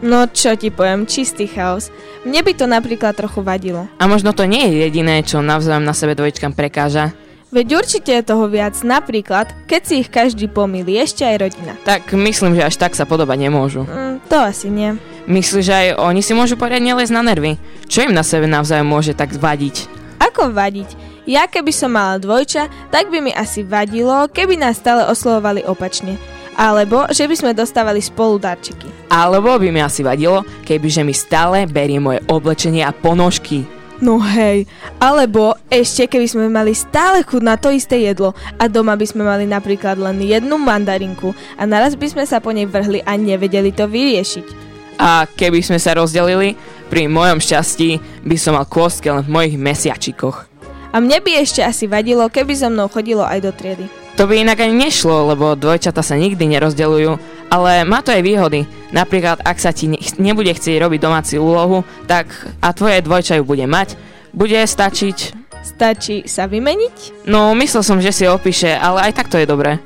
No 0.00 0.30
čo 0.30 0.54
ti 0.54 0.70
poviem, 0.70 1.10
čistý 1.10 1.50
chaos. 1.50 1.90
Mne 2.22 2.40
by 2.46 2.52
to 2.54 2.64
napríklad 2.70 3.18
trochu 3.18 3.42
vadilo. 3.42 3.90
A 3.98 4.06
možno 4.06 4.30
to 4.30 4.46
nie 4.46 4.62
je 4.70 4.86
jediné, 4.86 5.26
čo 5.26 5.42
navzájom 5.42 5.82
na 5.82 5.92
sebe 5.92 6.14
dvojčkám 6.14 6.54
prekáža. 6.54 7.12
Veď 7.50 7.82
určite 7.82 8.14
je 8.14 8.22
toho 8.22 8.46
viac, 8.46 8.78
napríklad, 8.86 9.50
keď 9.66 9.82
si 9.82 9.94
ich 10.06 10.08
každý 10.08 10.46
pomýli, 10.46 11.02
ešte 11.02 11.26
aj 11.26 11.36
rodina. 11.42 11.74
Tak 11.82 12.14
myslím, 12.14 12.54
že 12.54 12.62
až 12.62 12.78
tak 12.78 12.94
sa 12.94 13.02
podobať 13.02 13.50
nemôžu. 13.50 13.82
Mm, 13.90 14.22
to 14.30 14.38
asi 14.38 14.70
nie. 14.70 14.94
Myslíš, 15.30 15.62
že 15.62 15.70
aj 15.70 15.88
oni 16.02 16.26
si 16.26 16.34
môžu 16.34 16.58
poriadne 16.58 16.90
lesť 16.90 17.14
na 17.14 17.22
nervy? 17.22 17.54
Čo 17.86 18.02
im 18.02 18.10
na 18.10 18.26
sebe 18.26 18.50
navzájom 18.50 18.90
môže 18.90 19.14
tak 19.14 19.30
vadiť? 19.30 19.86
Ako 20.18 20.50
vadiť? 20.50 20.90
Ja 21.22 21.46
keby 21.46 21.70
som 21.70 21.94
mala 21.94 22.18
dvojča, 22.18 22.66
tak 22.90 23.14
by 23.14 23.22
mi 23.22 23.30
asi 23.30 23.62
vadilo, 23.62 24.26
keby 24.26 24.58
nás 24.58 24.82
stále 24.82 25.06
oslovovali 25.06 25.62
opačne. 25.62 26.18
Alebo, 26.58 27.06
že 27.14 27.30
by 27.30 27.34
sme 27.38 27.54
dostávali 27.54 28.02
spolu 28.02 28.42
darčeky. 28.42 28.90
Alebo 29.06 29.54
by 29.54 29.70
mi 29.70 29.78
asi 29.78 30.02
vadilo, 30.02 30.42
kebyže 30.66 31.06
mi 31.06 31.14
stále 31.14 31.62
berie 31.70 32.02
moje 32.02 32.26
oblečenie 32.26 32.82
a 32.82 32.90
ponožky. 32.90 33.62
No 34.02 34.18
hej, 34.18 34.66
alebo 34.98 35.54
ešte 35.70 36.10
keby 36.10 36.26
sme 36.26 36.46
mali 36.50 36.74
stále 36.74 37.22
chuť 37.22 37.42
na 37.44 37.54
to 37.54 37.70
isté 37.70 38.02
jedlo 38.02 38.34
a 38.58 38.66
doma 38.66 38.98
by 38.98 39.06
sme 39.06 39.22
mali 39.22 39.46
napríklad 39.46 39.94
len 40.00 40.24
jednu 40.24 40.58
mandarinku 40.58 41.36
a 41.54 41.68
naraz 41.68 41.94
by 41.94 42.08
sme 42.08 42.24
sa 42.26 42.42
po 42.42 42.50
nej 42.50 42.66
vrhli 42.66 43.04
a 43.06 43.14
nevedeli 43.14 43.70
to 43.70 43.84
vyriešiť. 43.86 44.69
A 45.00 45.24
keby 45.24 45.64
sme 45.64 45.80
sa 45.80 45.96
rozdelili, 45.96 46.60
pri 46.92 47.08
mojom 47.08 47.40
šťastí 47.40 48.20
by 48.28 48.36
som 48.36 48.52
mal 48.52 48.68
kôstke 48.68 49.08
len 49.08 49.24
v 49.24 49.32
mojich 49.32 49.56
mesiačikoch. 49.56 50.44
A 50.90 50.98
mne 50.98 51.22
by 51.22 51.40
ešte 51.40 51.64
asi 51.64 51.88
vadilo, 51.88 52.26
keby 52.28 52.52
so 52.52 52.68
mnou 52.68 52.90
chodilo 52.90 53.24
aj 53.24 53.38
do 53.40 53.50
triedy. 53.54 53.86
To 54.18 54.26
by 54.26 54.42
inak 54.42 54.60
ani 54.60 54.74
nešlo, 54.74 55.32
lebo 55.32 55.56
dvojčata 55.56 56.02
sa 56.02 56.18
nikdy 56.18 56.50
nerozdeľujú, 56.50 57.16
ale 57.48 57.86
má 57.88 58.04
to 58.04 58.12
aj 58.12 58.20
výhody. 58.20 58.66
Napríklad, 58.90 59.40
ak 59.40 59.56
sa 59.56 59.70
ti 59.72 59.88
ne- 59.88 60.02
nebude 60.18 60.50
chcieť 60.50 60.82
robiť 60.82 61.00
domáci 61.00 61.40
úlohu, 61.40 61.86
tak 62.04 62.28
a 62.60 62.74
tvoje 62.74 63.00
dvojča 63.00 63.40
ju 63.40 63.44
bude 63.46 63.64
mať, 63.64 63.96
bude 64.34 64.58
stačiť... 64.60 65.40
Stačí 65.64 66.26
sa 66.28 66.44
vymeniť? 66.50 67.24
No, 67.30 67.56
myslel 67.56 67.80
som, 67.86 68.02
že 68.02 68.12
si 68.12 68.28
opíše, 68.28 68.74
ale 68.74 69.08
aj 69.08 69.12
tak 69.16 69.32
to 69.32 69.40
je 69.40 69.48
dobré. 69.48 69.80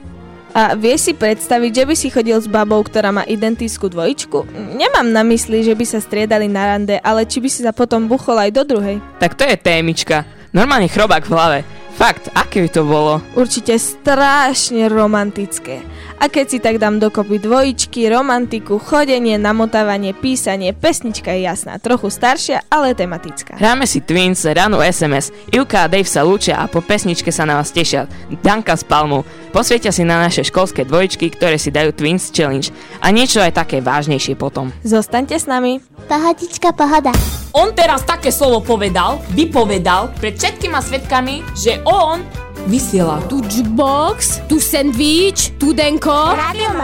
A 0.55 0.79
vieš 0.79 1.11
si 1.11 1.13
predstaviť, 1.19 1.83
že 1.83 1.85
by 1.85 1.95
si 1.99 2.09
chodil 2.15 2.39
s 2.39 2.47
babou, 2.47 2.79
ktorá 2.87 3.11
má 3.11 3.27
identickú 3.27 3.91
dvojičku? 3.91 4.47
Nemám 4.79 5.11
na 5.11 5.27
mysli, 5.27 5.67
že 5.67 5.75
by 5.75 5.83
sa 5.83 5.99
striedali 5.99 6.47
na 6.47 6.71
rande, 6.71 7.03
ale 7.03 7.27
či 7.27 7.43
by 7.43 7.51
si 7.51 7.67
sa 7.67 7.75
potom 7.75 8.07
buchol 8.07 8.39
aj 8.39 8.55
do 8.55 8.63
druhej. 8.63 9.03
Tak 9.19 9.35
to 9.35 9.43
je 9.43 9.59
témička. 9.59 10.23
Normálne 10.55 10.87
chrobák 10.87 11.27
v 11.27 11.35
hlave. 11.35 11.59
Fakt, 11.95 12.27
aké 12.35 12.67
by 12.67 12.71
to 12.75 12.83
bolo? 12.83 13.23
Určite 13.39 13.79
strašne 13.79 14.91
romantické. 14.91 15.79
A 16.19 16.27
keď 16.27 16.47
si 16.51 16.59
tak 16.59 16.83
dám 16.83 16.99
dokopy 16.99 17.39
dvojičky, 17.39 18.11
romantiku, 18.11 18.83
chodenie, 18.83 19.39
namotávanie, 19.39 20.11
písanie, 20.11 20.75
pesnička 20.75 21.31
je 21.31 21.47
jasná, 21.47 21.79
trochu 21.79 22.11
staršia, 22.11 22.67
ale 22.67 22.99
tematická. 22.99 23.55
Hráme 23.55 23.87
si 23.87 24.03
Twins, 24.03 24.43
ráno 24.43 24.83
SMS, 24.83 25.31
Ivka 25.55 25.87
a 25.87 25.91
Dave 25.91 26.11
sa 26.11 26.27
lúčia 26.27 26.59
a 26.59 26.67
po 26.67 26.83
pesničke 26.83 27.31
sa 27.31 27.47
na 27.47 27.63
vás 27.63 27.71
tešia. 27.71 28.11
Danka 28.43 28.75
s 28.75 28.83
Palmou. 28.83 29.23
Posvietia 29.55 29.95
si 29.95 30.03
na 30.03 30.19
naše 30.19 30.43
školské 30.43 30.83
dvojičky, 30.83 31.31
ktoré 31.39 31.63
si 31.63 31.71
dajú 31.71 31.95
Twins 31.95 32.35
Challenge. 32.35 32.75
A 33.07 33.15
niečo 33.15 33.39
aj 33.39 33.55
také 33.55 33.79
vážnejšie 33.79 34.35
potom. 34.35 34.75
Zostaňte 34.83 35.39
s 35.39 35.47
nami. 35.47 35.79
Pohodička, 36.11 36.75
pohoda. 36.75 37.15
On 37.55 37.71
teraz 37.71 38.03
také 38.03 38.35
slovo 38.35 38.67
povedal, 38.67 39.23
vypovedal 39.31 40.11
pred 40.19 40.35
všetkými 40.35 40.75
svetkami, 40.75 41.47
že 41.55 41.79
on 41.87 42.19
vysiela 42.67 43.23
tu 43.31 43.39
jukebox, 43.47 44.43
tu 44.51 44.59
sandwich, 44.59 45.55
tu 45.55 45.71
denko, 45.71 46.35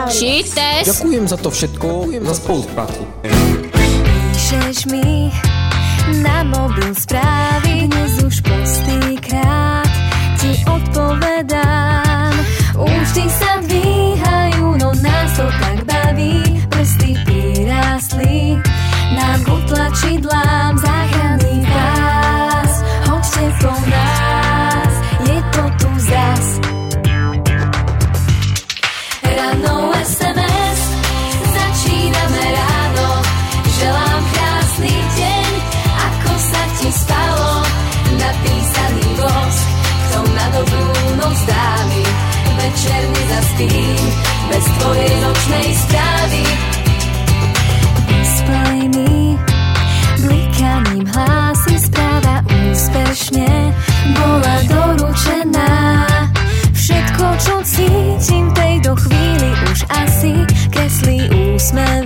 shit 0.06 0.46
test. 0.46 0.94
Ďakujem 0.94 1.26
za 1.26 1.42
to 1.42 1.50
všetko, 1.50 1.86
ďakujem 2.06 2.22
za 2.22 2.34
spoluprácu. 2.38 3.02
Píšeš 4.30 4.78
mi 4.94 5.34
na 6.22 6.46
mobil 6.46 6.94
správy 6.94 7.90
Dnes 7.90 8.22
už 8.22 8.38
po 8.38 8.54
krát 9.26 9.90
ti 10.38 10.54
odpovedám. 10.70 12.34
Účty 12.78 13.26
sa 13.26 13.58
dvíhajú, 13.58 14.78
no 14.78 14.94
nás 15.02 15.34
to 15.34 15.50
tak 15.50 15.82
baví. 15.82 16.62
Prsty 16.70 17.18
prirástli 17.26 18.54
nám 19.18 19.38
ku 19.44 19.56
po 23.60 23.72
nás 23.92 24.92
Je 25.28 25.38
to 25.52 25.64
tu 25.80 25.90
zas. 26.08 26.46
Ráno 29.20 29.92
SMS 30.00 30.80
Začíname 31.44 32.42
ráno. 32.56 33.08
Želám 33.80 34.20
krásny 34.32 34.94
deň 35.16 35.50
Ako 36.08 36.32
sa 36.36 36.62
ti 36.80 36.88
spalo 36.92 37.52
Napísaný 38.16 39.06
bosk 39.20 39.64
Kto 40.08 40.18
na 40.36 40.46
dobrú 40.56 40.88
noc 41.20 41.40
Večer 42.60 43.02
nezaspím 43.08 44.04
Bez 44.52 44.64
tvojej 44.80 45.12
nočnej 45.24 45.68
správy 45.84 46.09
už 60.20 60.26
asi 60.26 60.68
kreslí 60.70 61.28
úsmevy 61.54 61.99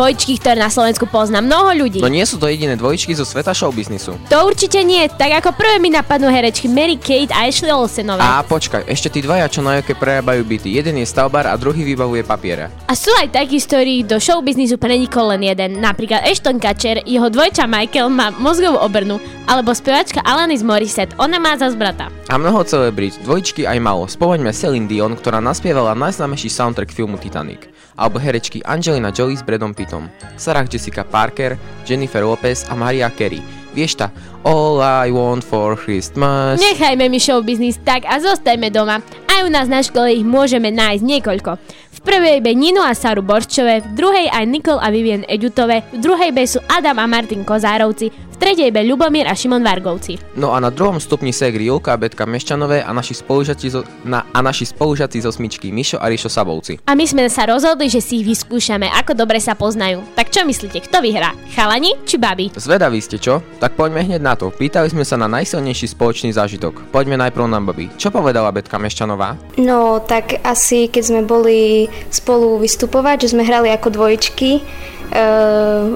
dvojčky, 0.00 0.40
ktoré 0.40 0.56
na 0.56 0.72
Slovensku 0.72 1.04
pozná 1.04 1.44
mnoho 1.44 1.76
ľudí. 1.76 2.00
No 2.00 2.08
nie 2.08 2.24
sú 2.24 2.40
to 2.40 2.48
jediné 2.48 2.72
dvojičky 2.72 3.12
zo 3.12 3.28
sveta 3.28 3.52
showbiznisu. 3.52 4.16
To 4.32 4.48
určite 4.48 4.80
nie, 4.80 5.04
tak 5.12 5.44
ako 5.44 5.52
prvé 5.52 5.76
mi 5.76 5.92
napadnú 5.92 6.32
herečky 6.32 6.72
Mary 6.72 6.96
Kate 6.96 7.28
a 7.36 7.44
Ashley 7.44 7.68
Olsenové. 7.68 8.24
A 8.24 8.40
počkaj, 8.40 8.88
ešte 8.88 9.12
tí 9.12 9.20
dvaja, 9.20 9.52
čo 9.52 9.60
na 9.60 9.76
joke 9.76 9.92
prerábajú 9.92 10.40
byty. 10.48 10.72
Jeden 10.72 10.96
je 10.96 11.04
stavbar 11.04 11.52
a 11.52 11.54
druhý 11.60 11.84
vybavuje 11.84 12.24
papiere. 12.24 12.72
A 12.88 12.96
sú 12.96 13.12
aj 13.20 13.36
takí, 13.36 13.60
z 13.60 13.68
ktorých 13.68 14.08
do 14.08 14.16
showbiznisu 14.16 14.80
prenikol 14.80 15.36
len 15.36 15.44
jeden. 15.44 15.84
Napríklad 15.84 16.24
Ashton 16.24 16.56
Kutcher, 16.56 17.04
jeho 17.04 17.28
dvojča 17.28 17.68
Michael 17.68 18.08
má 18.08 18.32
mozgovú 18.32 18.80
obrnu, 18.80 19.20
alebo 19.44 19.76
spevačka 19.76 20.24
Alanis 20.24 20.64
Morissette, 20.64 21.12
ona 21.20 21.36
má 21.36 21.60
zas 21.60 21.76
brata. 21.76 22.08
A 22.32 22.40
mnoho 22.40 22.64
celebrít, 22.64 23.20
dvojičky 23.20 23.68
aj 23.68 23.76
malo. 23.84 24.08
Spomeňme 24.08 24.48
Celine 24.56 24.88
Dion, 24.88 25.12
ktorá 25.12 25.44
naspievala 25.44 25.92
najznámejší 25.92 26.48
soundtrack 26.48 26.88
filmu 26.88 27.20
Titanic. 27.20 27.68
Alebo 28.00 28.16
herečky 28.16 28.64
Angelina 28.64 29.12
Jolie 29.12 29.36
s 29.36 29.44
Bradom 29.44 29.76
Pittom, 29.76 30.08
Sarah 30.40 30.64
Jessica 30.64 31.04
Parker, 31.04 31.60
Jennifer 31.84 32.24
Lopez 32.24 32.64
a 32.64 32.74
Maria 32.74 33.12
Carey. 33.12 33.44
Vieš 33.76 34.00
ta, 34.00 34.08
All 34.40 34.80
I 34.80 35.12
want 35.12 35.44
for 35.44 35.76
Christmas. 35.76 36.56
Nechajme 36.56 37.12
mi 37.12 37.20
showbiznis 37.20 37.76
tak 37.84 38.08
a 38.08 38.16
zostajme 38.16 38.72
doma. 38.72 39.04
Aj 39.28 39.44
u 39.44 39.52
nás 39.52 39.68
na 39.68 39.84
škole 39.84 40.16
ich 40.16 40.24
môžeme 40.24 40.72
nájsť 40.72 41.04
niekoľko. 41.04 41.60
V 41.90 41.98
prvej 42.06 42.38
B 42.38 42.54
Ninu 42.54 42.80
a 42.86 42.94
Saru 42.94 43.20
Borčové, 43.20 43.82
v 43.82 43.98
druhej 43.98 44.26
aj 44.30 44.46
Nikol 44.46 44.78
a 44.78 44.94
Vivien 44.94 45.26
Eďutové, 45.26 45.82
v 45.90 45.98
druhej 45.98 46.30
B 46.30 46.46
sú 46.46 46.62
Adam 46.70 47.02
a 47.02 47.06
Martin 47.10 47.42
Kozárovci, 47.42 48.08
v 48.30 48.36
tretej 48.40 48.72
B 48.72 48.88
Ľubomír 48.88 49.28
a 49.28 49.36
Šimon 49.36 49.60
Vargovci. 49.60 50.16
No 50.40 50.56
a 50.56 50.62
na 50.64 50.72
druhom 50.72 50.96
stupni 50.96 51.28
segri 51.28 51.68
Julka 51.68 51.92
a 51.92 52.00
Betka 52.00 52.24
Meščanové 52.24 52.80
a 52.80 52.88
naši 52.96 53.12
spolužiaci 53.20 53.66
zo, 53.68 53.84
na, 54.08 54.24
a 54.32 54.40
naši 54.40 54.64
spolužiaci 54.70 55.20
zo 55.20 55.28
smyčky 55.28 55.68
Mišo 55.68 56.00
a 56.00 56.08
Rišo 56.08 56.32
Sabovci. 56.32 56.80
A 56.88 56.96
my 56.96 57.04
sme 57.04 57.28
sa 57.28 57.44
rozhodli, 57.44 57.92
že 57.92 58.00
si 58.00 58.24
ich 58.24 58.26
vyskúšame, 58.32 58.88
ako 58.96 59.12
dobre 59.12 59.36
sa 59.44 59.52
poznajú. 59.52 60.00
Tak 60.16 60.32
čo 60.32 60.48
myslíte, 60.48 60.88
kto 60.88 61.04
vyhrá? 61.04 61.36
Chalani 61.52 61.92
či 62.08 62.16
baby? 62.16 62.48
Zvedaví 62.56 62.96
ste 63.04 63.20
čo? 63.20 63.44
Tak 63.60 63.76
poďme 63.76 64.08
hneď 64.08 64.24
na 64.24 64.32
to. 64.40 64.48
Pýtali 64.48 64.88
sme 64.88 65.04
sa 65.04 65.20
na 65.20 65.28
najsilnejší 65.28 65.92
spoločný 65.92 66.32
zážitok. 66.32 66.88
Poďme 66.88 67.20
najprv 67.20 67.44
na 67.44 67.60
baby. 67.60 67.92
Čo 68.00 68.08
povedala 68.08 68.48
Betka 68.56 68.80
Meščanová? 68.80 69.36
No, 69.60 70.00
tak 70.00 70.40
asi 70.48 70.88
keď 70.88 71.02
sme 71.04 71.20
boli 71.28 71.79
spolu 72.10 72.58
vystupovať, 72.58 73.24
že 73.24 73.32
sme 73.32 73.46
hrali 73.46 73.70
ako 73.70 73.88
dvojičky 73.94 74.50
e, 74.58 74.62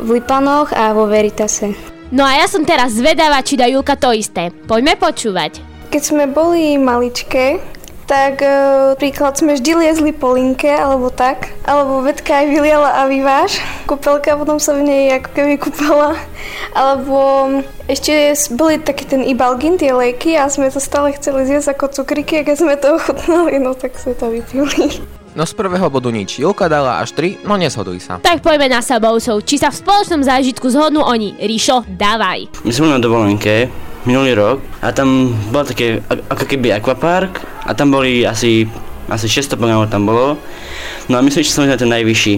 v 0.00 0.08
Lipanoch 0.08 0.70
a 0.72 0.94
vo 0.94 1.10
Veritase. 1.10 1.74
No 2.14 2.22
a 2.22 2.38
ja 2.38 2.46
som 2.46 2.62
teraz 2.62 2.94
zvedavá, 2.94 3.42
či 3.42 3.58
dá 3.58 3.66
Julka 3.66 3.98
to 3.98 4.14
isté. 4.14 4.54
Poďme 4.70 4.94
počúvať. 4.94 5.58
Keď 5.90 6.02
sme 6.02 6.24
boli 6.30 6.78
maličké, 6.78 7.58
tak 8.04 8.44
e, 8.44 8.94
príklad 9.00 9.34
sme 9.36 9.56
vždy 9.56 9.72
liezli 9.80 10.12
po 10.12 10.36
linke, 10.36 10.68
alebo 10.68 11.08
tak. 11.08 11.56
Alebo 11.64 12.04
Vetka 12.04 12.44
aj 12.44 12.46
vyliala 12.52 12.90
a 13.00 13.08
vyváš. 13.08 13.58
Kúpelka, 13.88 14.36
potom 14.36 14.60
sa 14.60 14.76
v 14.76 14.84
nej 14.84 15.04
ako 15.16 15.28
keby 15.32 15.54
kúpala. 15.56 16.12
Alebo 16.76 17.48
ešte 17.88 18.36
boli 18.52 18.80
taký 18.80 19.08
ten 19.08 19.22
ibalgin, 19.24 19.80
tie 19.80 19.96
leky 19.96 20.36
a 20.36 20.52
sme 20.52 20.68
to 20.68 20.80
stále 20.80 21.08
chceli 21.16 21.48
zjesť 21.48 21.76
ako 21.76 22.04
cukriky 22.04 22.40
a 22.40 22.46
keď 22.46 22.56
sme 22.60 22.74
to 22.76 23.00
ochutnali, 23.00 23.56
no 23.56 23.72
tak 23.72 23.96
sme 23.96 24.12
to 24.12 24.28
vypili. 24.28 25.00
No 25.34 25.42
z 25.42 25.50
prvého 25.58 25.90
bodu 25.90 26.14
nič. 26.14 26.38
Julka 26.38 26.70
dala 26.70 27.02
až 27.02 27.10
3, 27.18 27.42
no 27.42 27.58
nezhoduj 27.58 27.98
sa. 28.06 28.22
Tak 28.22 28.38
poďme 28.38 28.70
na 28.70 28.78
Sabovcov, 28.78 29.42
či 29.42 29.58
sa 29.58 29.74
v 29.74 29.82
spoločnom 29.82 30.22
zážitku 30.22 30.70
zhodnú 30.70 31.02
oni. 31.02 31.34
Ríšo, 31.42 31.82
dávaj. 31.90 32.62
My 32.62 32.70
sme 32.70 32.94
na 32.94 33.02
dovolenke 33.02 33.66
minulý 34.06 34.38
rok 34.38 34.62
a 34.78 34.94
tam 34.94 35.34
bol 35.50 35.66
také 35.66 36.06
ako 36.06 36.44
keby 36.46 36.78
akvapark 36.78 37.42
a 37.66 37.74
tam 37.74 37.90
boli 37.90 38.22
asi, 38.22 38.70
asi 39.10 39.26
600 39.26 39.58
programov 39.58 39.90
tam 39.90 40.06
bolo. 40.06 40.38
No 41.10 41.18
a 41.18 41.20
myslím, 41.26 41.42
že 41.42 41.50
som 41.50 41.66
na 41.66 41.74
ten 41.74 41.90
najvyšší. 41.90 42.34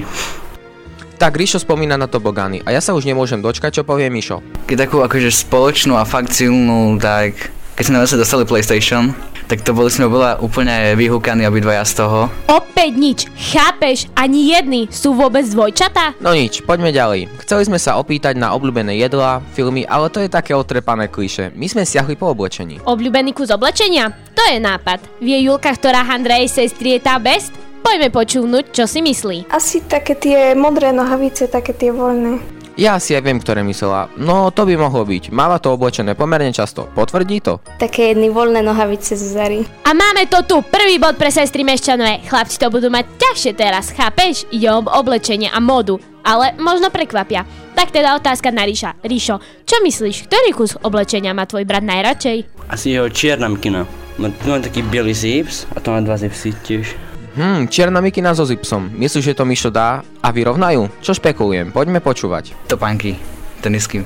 Tak 1.21 1.37
Rišo 1.37 1.61
spomína 1.61 2.00
na 2.00 2.09
tobogány 2.09 2.65
a 2.65 2.73
ja 2.73 2.81
sa 2.81 2.97
už 2.97 3.05
nemôžem 3.05 3.45
dočkať, 3.45 3.81
čo 3.81 3.83
povie 3.85 4.09
Mišo. 4.09 4.41
Keď 4.65 4.88
takú 4.88 5.05
akože 5.05 5.29
spoločnú 5.29 6.01
a 6.01 6.09
fakt 6.09 6.33
silnú, 6.33 6.97
tak 6.97 7.56
keď 7.77 7.85
sme 7.93 8.01
zase 8.01 8.17
dostali 8.17 8.49
PlayStation, 8.49 9.12
tak 9.53 9.61
to 9.61 9.77
boli 9.77 9.93
sme 9.93 10.09
bola 10.09 10.41
úplne 10.41 10.97
vyhúkaní 10.97 11.45
obidvaja 11.45 11.85
z 11.85 11.93
toho. 12.01 12.33
Opäť 12.49 12.93
nič, 12.97 13.19
chápeš, 13.37 14.09
ani 14.17 14.57
jedni 14.57 14.89
sú 14.89 15.12
vôbec 15.12 15.45
dvojčatá? 15.45 16.17
No 16.25 16.33
nič, 16.33 16.65
poďme 16.65 16.89
ďalej. 16.89 17.29
Chceli 17.45 17.69
sme 17.69 17.77
sa 17.77 18.01
opýtať 18.01 18.41
na 18.41 18.57
obľúbené 18.57 18.97
jedlá, 18.97 19.45
filmy, 19.53 19.85
ale 19.85 20.09
to 20.09 20.25
je 20.25 20.33
také 20.33 20.57
otrepané 20.57 21.12
kliše. 21.12 21.53
My 21.53 21.69
sme 21.69 21.85
siahli 21.85 22.17
po 22.17 22.33
oblečení. 22.33 22.81
Obľúbený 22.81 23.37
kus 23.37 23.53
oblečenia? 23.53 24.09
To 24.33 24.43
je 24.49 24.57
nápad. 24.57 25.05
Vie 25.21 25.37
Julka, 25.45 25.69
ktorá 25.77 26.01
handra 26.01 26.41
jej 26.41 26.49
sestry 26.49 26.97
je 26.97 27.01
tá 27.05 27.21
best? 27.21 27.53
Poďme 27.85 28.11
počúvnuť, 28.11 28.73
čo 28.73 28.89
si 28.89 28.99
myslí. 29.05 29.53
Asi 29.53 29.85
také 29.85 30.17
tie 30.19 30.57
modré 30.59 30.91
nohavice, 30.91 31.47
také 31.47 31.71
tie 31.71 31.95
voľné. 31.95 32.56
Ja 32.77 33.01
si 33.01 33.17
aj 33.17 33.25
viem, 33.25 33.41
ktoré 33.41 33.65
myslela. 33.65 34.12
No 34.21 34.53
to 34.53 34.69
by 34.69 34.77
mohlo 34.77 35.09
byť. 35.09 35.33
Máva 35.33 35.57
to 35.57 35.73
oblečené 35.73 36.12
pomerne 36.12 36.53
často. 36.53 36.85
Potvrdí 36.93 37.41
to? 37.41 37.65
Také 37.81 38.12
jedny 38.12 38.29
voľné 38.29 38.61
nohavice 38.61 39.17
zo 39.17 39.33
Zary. 39.33 39.65
A 39.89 39.97
máme 39.97 40.29
to 40.29 40.45
tu, 40.45 40.61
prvý 40.61 41.01
bod 41.01 41.17
pre 41.17 41.33
sestry 41.33 41.65
Meščanové. 41.65 42.29
Chlapci 42.29 42.61
to 42.61 42.69
budú 42.69 42.93
mať 42.93 43.09
ťažšie 43.17 43.53
teraz, 43.57 43.97
chápeš? 43.97 44.45
Ide 44.53 44.69
o 44.77 44.85
oblečenie 44.93 45.49
a 45.49 45.57
modu, 45.57 45.97
ale 46.21 46.53
možno 46.61 46.93
prekvapia. 46.93 47.49
Tak 47.73 47.97
teda 47.97 48.12
otázka 48.12 48.53
na 48.53 48.69
Ríša. 48.69 49.01
Ríšo, 49.01 49.41
čo 49.65 49.81
myslíš, 49.81 50.29
ktorý 50.29 50.53
kus 50.53 50.77
oblečenia 50.77 51.33
má 51.33 51.49
tvoj 51.49 51.65
brat 51.65 51.81
najradšej? 51.81 52.69
Asi 52.69 52.93
jeho 52.93 53.09
čierna 53.09 53.49
mikina. 53.49 53.89
Má, 54.21 54.29
tu 54.29 54.53
má 54.53 54.61
taký 54.61 54.85
biely 54.85 55.17
zips 55.17 55.65
a 55.73 55.81
to 55.81 55.97
má 55.97 56.05
dva 56.05 56.21
zipsy 56.21 56.53
tiež. 56.61 56.93
Hm, 57.37 57.68
čierna 57.68 58.01
mikina 58.01 58.33
so 58.33 58.49
zipsom. 58.49 58.88
Myslíš, 58.96 59.33
že 59.33 59.37
to 59.37 59.44
Mišo 59.44 59.68
dá 59.68 60.01
a 60.25 60.29
vyrovnajú? 60.33 60.88
Čo 61.05 61.12
špekulujem? 61.12 61.68
Poďme 61.68 62.01
počúvať. 62.01 62.57
Topánky, 62.64 63.20
tenisky, 63.61 64.01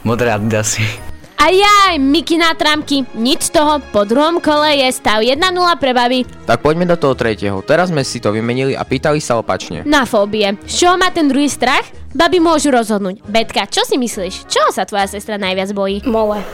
modré 0.00 0.30
adidasy. 0.30 0.86
A 1.34 1.50
jaj, 1.50 1.98
Miky 1.98 2.38
na 2.38 2.54
tramky, 2.54 3.02
nič 3.18 3.50
z 3.50 3.58
toho, 3.58 3.82
po 3.90 4.06
druhom 4.06 4.38
kole 4.38 4.78
je 4.78 4.86
stav 4.94 5.18
1-0 5.18 5.42
pre 5.74 5.90
baby 5.90 6.22
Tak 6.46 6.62
poďme 6.62 6.86
do 6.86 6.94
toho 6.94 7.18
tretieho. 7.18 7.58
Teraz 7.66 7.90
sme 7.90 8.06
si 8.06 8.22
to 8.22 8.30
vymenili 8.30 8.78
a 8.78 8.86
pýtali 8.86 9.18
sa 9.18 9.42
opačne. 9.42 9.82
na 9.82 10.06
fóbie. 10.06 10.54
Z 10.62 10.86
čoho 10.86 10.94
má 10.94 11.10
ten 11.10 11.26
druhý 11.26 11.50
strach? 11.50 11.82
Baby 12.14 12.38
môžu 12.38 12.70
rozhodnúť. 12.70 13.26
Betka, 13.26 13.66
čo 13.66 13.82
si 13.82 13.98
myslíš? 13.98 14.46
Čoho 14.46 14.70
sa 14.70 14.86
tvoja 14.86 15.10
sestra 15.10 15.34
najviac 15.34 15.74
bojí? 15.74 16.06
Mole. 16.06 16.46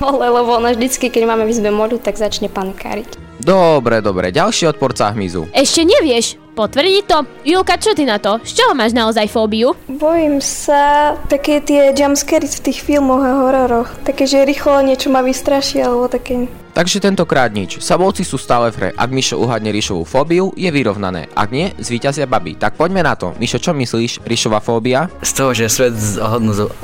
Mole, 0.00 0.24
lebo 0.24 0.56
ona 0.56 0.72
vždycky, 0.72 1.12
keď 1.12 1.28
máme 1.28 1.44
v 1.44 1.52
izbe 1.52 1.68
modu, 1.68 2.00
tak 2.00 2.16
začne 2.16 2.48
panikáriť. 2.48 3.21
Dobre, 3.40 4.04
dobre. 4.04 4.28
Ďalší 4.34 4.68
odporca 4.68 5.08
hmyzu. 5.14 5.48
Ešte 5.54 5.86
nevieš? 5.86 6.36
Potvrdí 6.52 7.00
to? 7.08 7.24
Julka, 7.48 7.80
čo 7.80 7.96
ty 7.96 8.04
na 8.04 8.20
to? 8.20 8.36
Z 8.44 8.60
čoho 8.60 8.76
máš 8.76 8.92
naozaj 8.92 9.24
fóbiu? 9.32 9.72
Bojím 9.88 10.36
sa 10.44 11.16
také 11.32 11.64
tie 11.64 11.96
jumpscary 11.96 12.44
v 12.44 12.60
tých 12.60 12.84
filmoch 12.84 13.24
a 13.24 13.40
hororoch. 13.40 13.88
Také, 14.04 14.28
že 14.28 14.44
rýchlo 14.44 14.84
niečo 14.84 15.08
ma 15.08 15.24
vystraší 15.24 15.80
alebo 15.80 16.12
také. 16.12 16.52
Takže 16.76 17.00
tentokrát 17.04 17.52
nič. 17.52 17.80
Sabovci 17.80 18.20
sú 18.24 18.36
stále 18.36 18.68
v 18.68 18.76
hre. 18.76 18.90
Ak 18.96 19.08
Mišo 19.12 19.40
uhadne 19.40 19.72
Ríšovú 19.72 20.04
fóbiu, 20.04 20.52
je 20.52 20.68
vyrovnané. 20.68 21.28
Ak 21.32 21.52
nie, 21.52 21.72
zvíťazia 21.80 22.28
baby. 22.28 22.56
Tak 22.60 22.76
poďme 22.76 23.00
na 23.00 23.16
to. 23.16 23.32
Mišo, 23.40 23.56
čo 23.56 23.72
myslíš? 23.72 24.20
Ríšová 24.24 24.60
fóbia? 24.60 25.08
Z 25.24 25.32
toho, 25.32 25.56
že 25.56 25.72
svet 25.72 25.96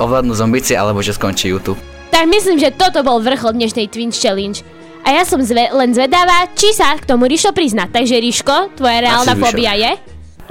ovládnu, 0.00 0.32
zombíci, 0.32 0.76
alebo 0.76 1.04
že 1.04 1.12
skončí 1.12 1.52
YouTube. 1.52 1.80
Tak 2.08 2.24
myslím, 2.24 2.56
že 2.56 2.72
toto 2.72 3.04
bol 3.04 3.20
vrchol 3.20 3.52
dnešnej 3.52 3.88
Twins 3.92 4.16
Challenge. 4.16 4.60
A 5.08 5.16
ja 5.16 5.24
som 5.24 5.40
zve- 5.40 5.72
len 5.72 5.96
zvedavá, 5.96 6.52
či 6.52 6.76
sa 6.76 6.92
k 6.92 7.08
tomu 7.08 7.24
Ríšo 7.24 7.56
prizná. 7.56 7.88
Takže 7.88 8.20
Ríško, 8.20 8.76
tvoja 8.76 9.00
reálna 9.00 9.40
fóbia 9.40 9.72
je? 9.72 9.96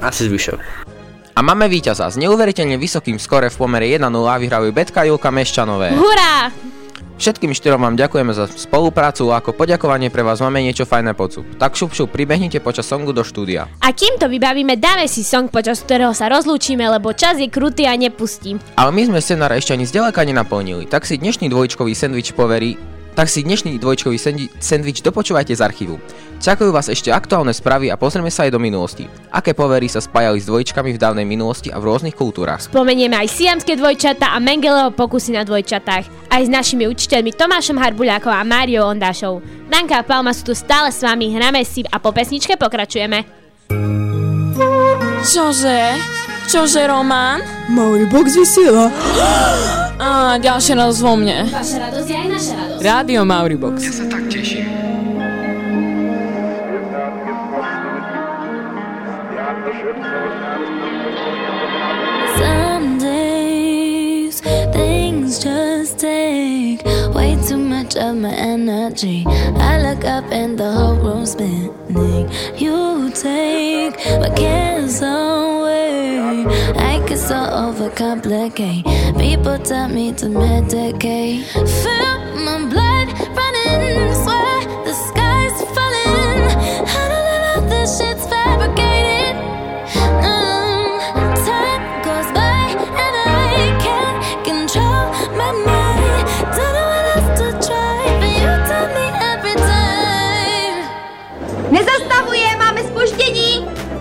Asi 0.02 0.26
zvyšok. 0.26 0.58
A 1.38 1.46
máme 1.46 1.70
víťaza. 1.70 2.10
S 2.10 2.18
neuveriteľne 2.18 2.74
vysokým 2.82 3.22
skore 3.22 3.54
v 3.54 3.58
pomere 3.62 3.86
1-0 3.86 4.10
vyhrajú 4.18 4.74
Betka 4.74 5.06
a 5.06 5.14
Julka 5.14 5.30
Meščanové. 5.30 5.94
Hurá! 5.94 6.50
Všetkým 7.22 7.54
štyrom 7.54 7.86
vám 7.86 8.02
ďakujeme 8.02 8.34
za 8.34 8.50
spoluprácu 8.50 9.30
a 9.30 9.46
ako 9.46 9.54
poďakovanie 9.54 10.10
pre 10.10 10.26
vás 10.26 10.42
máme 10.42 10.58
niečo 10.66 10.90
fajné 10.90 11.14
pocup. 11.14 11.46
Tak 11.62 11.78
šup 11.78 11.94
šup, 11.94 12.10
pribehnite 12.10 12.58
počas 12.58 12.90
songu 12.90 13.14
do 13.14 13.22
štúdia. 13.22 13.70
A 13.86 13.94
kým 13.94 14.18
to 14.18 14.26
vybavíme, 14.26 14.74
dáme 14.82 15.06
si 15.06 15.22
song, 15.22 15.54
počas 15.54 15.86
ktorého 15.86 16.18
sa 16.18 16.34
rozlúčime, 16.34 16.82
lebo 16.90 17.14
čas 17.14 17.38
je 17.38 17.46
krutý 17.46 17.86
a 17.86 17.94
nepustím. 17.94 18.58
Ale 18.74 18.90
my 18.90 19.06
sme 19.06 19.20
scenár 19.22 19.54
ešte 19.54 19.78
ani 19.78 19.86
zďaleka 19.86 20.26
nenaplnili, 20.26 20.90
tak 20.90 21.06
si 21.06 21.22
dnešný 21.22 21.46
dvojčkový 21.54 21.94
sendvič 21.94 22.34
poverí, 22.34 22.97
tak 23.18 23.34
si 23.34 23.42
dnešný 23.42 23.82
dvojčkový 23.82 24.22
sendvič 24.62 25.02
dopočúvajte 25.02 25.58
z 25.58 25.66
archívu. 25.66 25.98
Čakajú 26.38 26.70
vás 26.70 26.86
ešte 26.86 27.10
aktuálne 27.10 27.50
správy 27.50 27.90
a 27.90 27.98
pozrieme 27.98 28.30
sa 28.30 28.46
aj 28.46 28.54
do 28.54 28.62
minulosti. 28.62 29.10
Aké 29.34 29.58
povery 29.58 29.90
sa 29.90 29.98
spájali 29.98 30.38
s 30.38 30.46
dvojčkami 30.46 30.94
v 30.94 31.02
dávnej 31.02 31.26
minulosti 31.26 31.74
a 31.74 31.82
v 31.82 31.90
rôznych 31.90 32.14
kultúrach. 32.14 32.70
Spomenieme 32.70 33.18
aj 33.18 33.34
siamské 33.34 33.74
dvojčata 33.74 34.30
a 34.30 34.38
Mengeleho 34.38 34.94
pokusy 34.94 35.34
na 35.34 35.42
dvojčatách. 35.42 36.30
Aj 36.30 36.42
s 36.46 36.50
našimi 36.54 36.86
učiteľmi 36.86 37.34
Tomášom 37.34 37.82
Harbuľákom 37.82 38.30
a 38.30 38.46
Máriou 38.46 38.94
Ondášou. 38.94 39.42
Danka 39.66 39.98
a 39.98 40.06
Palma 40.06 40.30
sú 40.38 40.54
tu 40.54 40.54
stále 40.54 40.94
s 40.94 41.02
vami, 41.02 41.34
hráme 41.34 41.66
si 41.66 41.82
a 41.90 41.98
po 41.98 42.14
pesničke 42.14 42.54
pokračujeme. 42.54 43.26
Čože? 45.26 46.17
Čože, 46.48 46.88
Roman? 46.88 47.44
Mauribox 47.68 48.40
vysiela. 48.40 48.88
Á, 50.00 50.40
ďalšia 50.40 50.80
radosť 50.80 51.02
vo 51.04 51.20
mne. 51.20 51.44
Vaša 51.52 51.78
radosť 51.92 52.08
je 52.08 52.16
aj 52.16 52.28
naša 52.32 52.54
radosť. 52.56 52.82
Rádio 52.88 53.22
Mauribox. 53.28 53.76
Ja 53.84 53.92
sa 53.92 54.06
tak 54.08 54.24
teším. 54.32 54.64
Some 62.40 62.96
days 63.04 64.40
things 64.72 65.44
just 65.44 66.00
take 66.00 66.80
way 67.12 67.36
too 67.44 67.60
much 67.60 68.00
of 68.00 68.16
my 68.16 68.32
energy. 68.32 69.28
I 69.60 69.84
look 69.84 70.08
up 70.08 70.32
and 70.32 70.56
the 70.56 70.72
whole 70.72 70.96
room's 70.96 71.36
spinning. 71.36 72.32
You 72.56 73.12
take 73.12 74.00
my 74.24 74.32
cares 74.32 75.04
on. 75.04 75.57
I 76.20 77.04
get 77.08 77.20
so 77.20 77.36
overcomplicate. 77.36 78.84
People 79.20 79.60
tell 79.60 79.88
me 79.88 80.14
to 80.14 80.26
medicate. 80.26 81.44
Feel 81.84 82.44
my 82.44 82.70
blood 82.70 82.87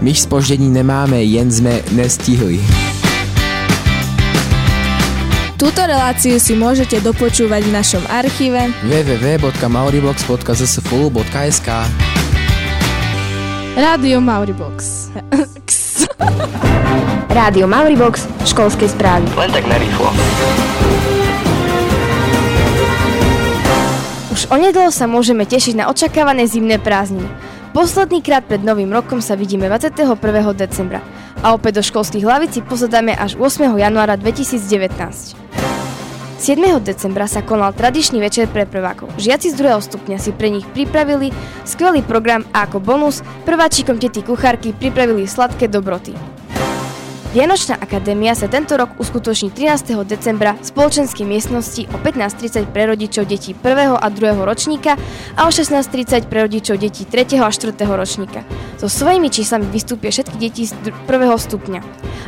My 0.07 0.15
spoždení 0.15 0.71
nemáme, 0.71 1.19
jen 1.27 1.51
sme 1.51 1.83
nestihli. 1.91 2.63
Túto 5.59 5.83
reláciu 5.83 6.39
si 6.39 6.55
môžete 6.55 7.03
dopočúvať 7.03 7.67
v 7.67 7.75
našom 7.75 8.07
archíve 8.07 8.71
www.mauribox.zsfulu.sk 8.87 11.69
Rádio 13.75 14.23
Mauribox. 14.23 15.11
Rádio 17.43 17.67
Mauribox, 17.67 18.31
školskej 18.47 18.95
správy. 18.95 19.27
Len 19.35 19.51
tak 19.51 19.67
narýchlo. 19.67 20.15
Už 24.31 24.47
onedlho 24.55 24.95
sa 24.95 25.11
môžeme 25.11 25.43
tešiť 25.43 25.83
na 25.83 25.91
očakávané 25.91 26.47
zimné 26.47 26.79
prázdniny. 26.79 27.56
Posledný 27.77 28.25
krát 28.25 28.41
pred 28.49 28.65
novým 28.65 28.89
rokom 28.89 29.21
sa 29.21 29.37
vidíme 29.37 29.69
21. 29.69 30.17
decembra 30.57 31.05
a 31.45 31.53
opäť 31.53 31.77
do 31.77 31.85
školských 31.85 32.25
hlavici 32.25 32.65
posadáme 32.65 33.13
až 33.13 33.37
8. 33.37 33.69
januára 33.77 34.17
2019. 34.17 34.97
7. 36.41 36.57
decembra 36.81 37.29
sa 37.29 37.45
konal 37.45 37.77
tradičný 37.77 38.17
večer 38.17 38.49
pre 38.49 38.65
prvákov. 38.65 39.13
Žiaci 39.21 39.53
z 39.53 39.61
druhého 39.61 39.85
stupňa 39.85 40.17
si 40.17 40.33
pre 40.33 40.49
nich 40.49 40.65
pripravili 40.73 41.29
skvelý 41.69 42.01
program 42.01 42.49
a 42.57 42.65
ako 42.65 42.81
bonus 42.81 43.21
prváčikom 43.45 44.01
tety 44.01 44.25
kuchárky 44.25 44.73
pripravili 44.73 45.29
sladké 45.29 45.69
dobroty. 45.69 46.17
Vianočná 47.37 47.77
akadémia 47.77 48.33
sa 48.33 48.49
tento 48.49 48.81
rok 48.81 48.97
uskutoční 48.97 49.53
13. 49.53 49.93
decembra 50.09 50.57
v 50.57 50.73
spoločenskej 50.73 51.29
miestnosti 51.29 51.85
o 51.93 52.01
15.30 52.01 52.65
pre 52.73 52.89
rodičov 52.89 53.29
detí 53.29 53.53
1. 53.53 53.93
a 53.93 54.07
2. 54.09 54.41
ročníka 54.41 54.97
a 55.37 55.45
o 55.45 55.53
16.30 55.53 56.33
pre 56.33 56.49
rodičov 56.49 56.81
detí 56.81 57.05
3. 57.05 57.37
a 57.37 57.53
4. 57.53 57.77
ročníka. 57.93 58.41
So 58.81 58.89
svojimi 58.89 59.29
číslami 59.29 59.69
vystúpia 59.69 60.09
všetky 60.09 60.33
deti 60.41 60.65
z 60.65 60.73
1. 60.81 60.97
stupňa. 61.37 61.81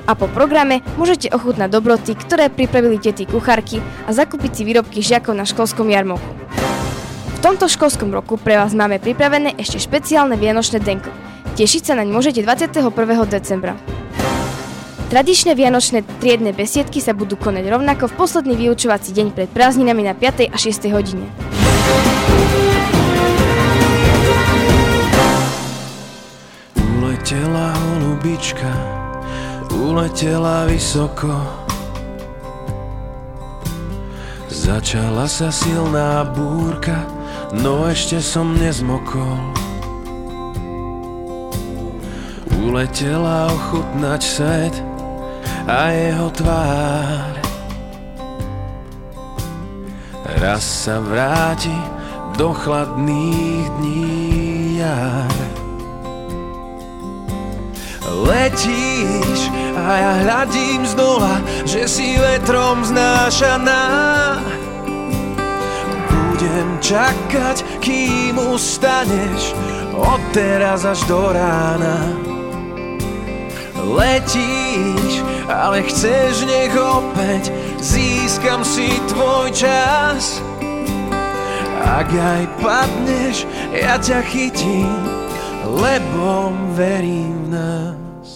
A 0.05 0.12
po 0.12 0.29
programe 0.29 0.85
môžete 1.01 1.33
ochutnať 1.33 1.73
dobroty, 1.73 2.12
ktoré 2.12 2.53
pripravili 2.53 3.01
tety 3.01 3.25
kuchárky 3.25 3.81
a 4.05 4.12
zakúpiť 4.12 4.61
si 4.61 4.62
výrobky 4.68 5.01
žiakov 5.01 5.33
na 5.33 5.49
školskom 5.49 5.88
jarmoku. 5.88 6.29
V 7.33 7.38
tomto 7.40 7.64
školskom 7.64 8.12
roku 8.12 8.37
pre 8.37 8.61
vás 8.61 8.77
máme 8.77 9.01
pripravené 9.01 9.57
ešte 9.57 9.81
špeciálne 9.81 10.37
vianočné 10.37 10.85
denko. 10.85 11.09
Tešiť 11.57 11.83
sa 11.88 11.97
naň 11.97 12.12
môžete 12.12 12.44
21. 12.44 12.92
decembra. 13.25 13.73
Tradičné 15.09 15.57
vianočné 15.57 16.05
triedne 16.21 16.53
besiedky 16.53 17.01
sa 17.01 17.16
budú 17.16 17.40
konať 17.40 17.64
rovnako 17.73 18.12
v 18.12 18.16
posledný 18.21 18.61
vyučovací 18.61 19.16
deň 19.16 19.33
pred 19.33 19.49
prázdninami 19.49 20.05
na 20.05 20.12
5. 20.12 20.53
a 20.53 20.57
6. 20.61 20.85
hodine. 20.92 21.25
Uletela 26.77 27.73
holubička, 27.73 28.68
uletela 29.73 30.68
vysoko. 30.68 31.33
Začala 34.53 35.25
sa 35.25 35.49
silná 35.49 36.29
búrka, 36.37 37.09
no 37.57 37.88
ešte 37.88 38.21
som 38.21 38.53
nezmokol. 38.61 39.40
Uletela 42.61 43.49
ochutnať 43.49 44.21
svet 44.21 44.77
a 45.68 45.92
jeho 45.92 46.33
tvár. 46.33 47.33
Raz 50.40 50.64
sa 50.64 50.96
vráti 51.04 51.76
do 52.40 52.57
chladných 52.57 53.68
dní 53.76 54.81
jar. 54.81 55.37
Letíš 58.09 59.52
a 59.76 59.88
ja 59.92 60.12
hľadím 60.24 60.88
z 60.88 60.92
dola, 60.96 61.37
že 61.68 61.85
si 61.85 62.16
vetrom 62.16 62.85
znášaná. 62.85 63.85
Budem 66.09 66.81
čakať, 66.81 67.85
kým 67.85 68.40
ustaneš, 68.40 69.52
od 69.92 70.22
teraz 70.33 70.88
až 70.88 71.04
do 71.04 71.33
rána. 71.35 72.28
Letíš, 73.88 75.24
ale 75.48 75.82
chceš, 75.88 76.44
nech 76.44 76.76
opäť 76.76 77.48
získam 77.80 78.61
si 78.62 78.92
tvoj 79.08 79.48
čas. 79.56 80.44
Ak 81.88 82.12
aj 82.12 82.44
padneš, 82.61 83.48
ja 83.72 83.96
ťa 83.96 84.20
chytím, 84.28 84.92
lebo 85.64 86.52
verím 86.76 87.48
v 87.48 87.56
nás. 87.56 88.28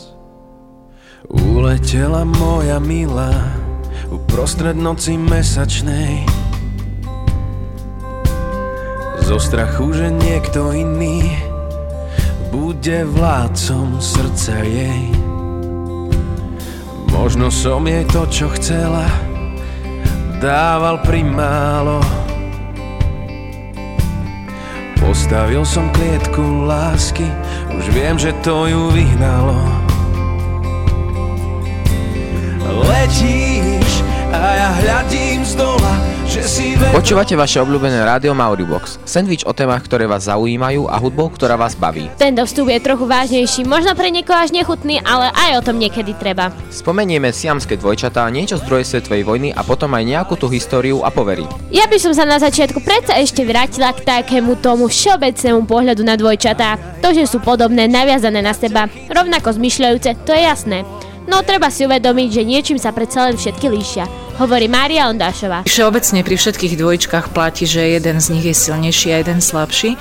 Uletela 1.29 2.25
moja 2.25 2.81
milá 2.81 3.33
uprostred 4.09 4.77
noci 4.77 5.20
mesačnej. 5.20 6.25
Zo 9.22 9.38
strachu, 9.38 9.92
že 9.96 10.09
niekto 10.12 10.72
iný 10.72 11.25
bude 12.53 13.05
vládcom 13.09 13.96
srdca 14.01 14.61
jej. 14.64 15.32
Možno 17.12 17.53
som 17.53 17.85
jej 17.85 18.09
to, 18.09 18.25
čo 18.27 18.48
chcela, 18.57 19.05
dával 20.40 20.98
primálo. 21.05 22.01
Postavil 24.96 25.61
som 25.62 25.92
klietku 25.92 26.64
lásky, 26.64 27.29
už 27.77 27.85
viem, 27.92 28.16
že 28.16 28.33
to 28.40 28.64
ju 28.64 28.88
vyhnalo. 28.96 29.61
Letíš 32.88 34.01
a 34.33 34.40
ja 34.57 34.70
hľadím 34.81 35.44
z 35.44 35.53
dola. 35.61 36.12
Počúvate 36.33 37.37
vaše 37.37 37.61
obľúbené 37.61 38.09
rádio 38.09 38.33
Mauribox. 38.33 38.97
Sandwich 39.05 39.45
o 39.45 39.53
témach, 39.53 39.85
ktoré 39.85 40.09
vás 40.09 40.33
zaujímajú 40.33 40.88
a 40.88 40.97
hudbou, 40.97 41.29
ktorá 41.29 41.61
vás 41.61 41.77
baví. 41.77 42.09
Tento 42.16 42.40
vstup 42.49 42.73
je 42.73 42.81
trochu 42.81 43.05
vážnejší, 43.05 43.68
možno 43.68 43.92
pre 43.92 44.09
niekoho 44.09 44.40
až 44.40 44.49
nechutný, 44.49 45.05
ale 45.05 45.29
aj 45.29 45.61
o 45.61 45.64
tom 45.68 45.77
niekedy 45.77 46.16
treba. 46.16 46.49
Spomenieme 46.73 47.37
siamské 47.37 47.77
dvojčatá, 47.77 48.25
niečo 48.33 48.57
z 48.57 48.64
druhej 48.64 48.88
svetovej 48.88 49.29
vojny 49.29 49.53
a 49.53 49.61
potom 49.61 49.92
aj 49.92 50.09
nejakú 50.09 50.40
tú 50.40 50.49
históriu 50.49 51.05
a 51.05 51.12
povery. 51.12 51.45
Ja 51.68 51.85
by 51.85 52.01
som 52.01 52.16
sa 52.16 52.25
na 52.25 52.40
začiatku 52.40 52.81
predsa 52.81 53.21
ešte 53.21 53.45
vrátila 53.45 53.92
k 53.92 54.01
takému 54.01 54.57
tomu 54.57 54.88
všeobecnému 54.88 55.68
pohľadu 55.68 56.01
na 56.01 56.16
dvojčatá. 56.16 56.81
To, 57.05 57.12
že 57.12 57.29
sú 57.29 57.45
podobné, 57.45 57.92
naviazané 57.92 58.40
na 58.40 58.57
seba, 58.57 58.88
rovnako 59.12 59.53
zmyšľajúce, 59.61 60.25
to 60.25 60.33
je 60.33 60.49
jasné. 60.49 60.81
No 61.29 61.45
treba 61.45 61.68
si 61.68 61.85
uvedomiť, 61.85 62.29
že 62.40 62.49
niečím 62.49 62.81
sa 62.81 62.88
predsa 62.88 63.29
len 63.29 63.37
všetky 63.37 63.68
líšia. 63.68 64.22
Hovorí 64.33 64.64
Mária 64.64 65.12
Ondášová. 65.12 65.68
Všeobecne 65.68 66.25
pri 66.25 66.40
všetkých 66.40 66.81
dvojčkách 66.81 67.37
platí, 67.37 67.68
že 67.68 68.01
jeden 68.01 68.16
z 68.16 68.27
nich 68.33 68.49
je 68.49 68.57
silnejší 68.57 69.12
a 69.12 69.21
jeden 69.21 69.45
slabší, 69.45 70.01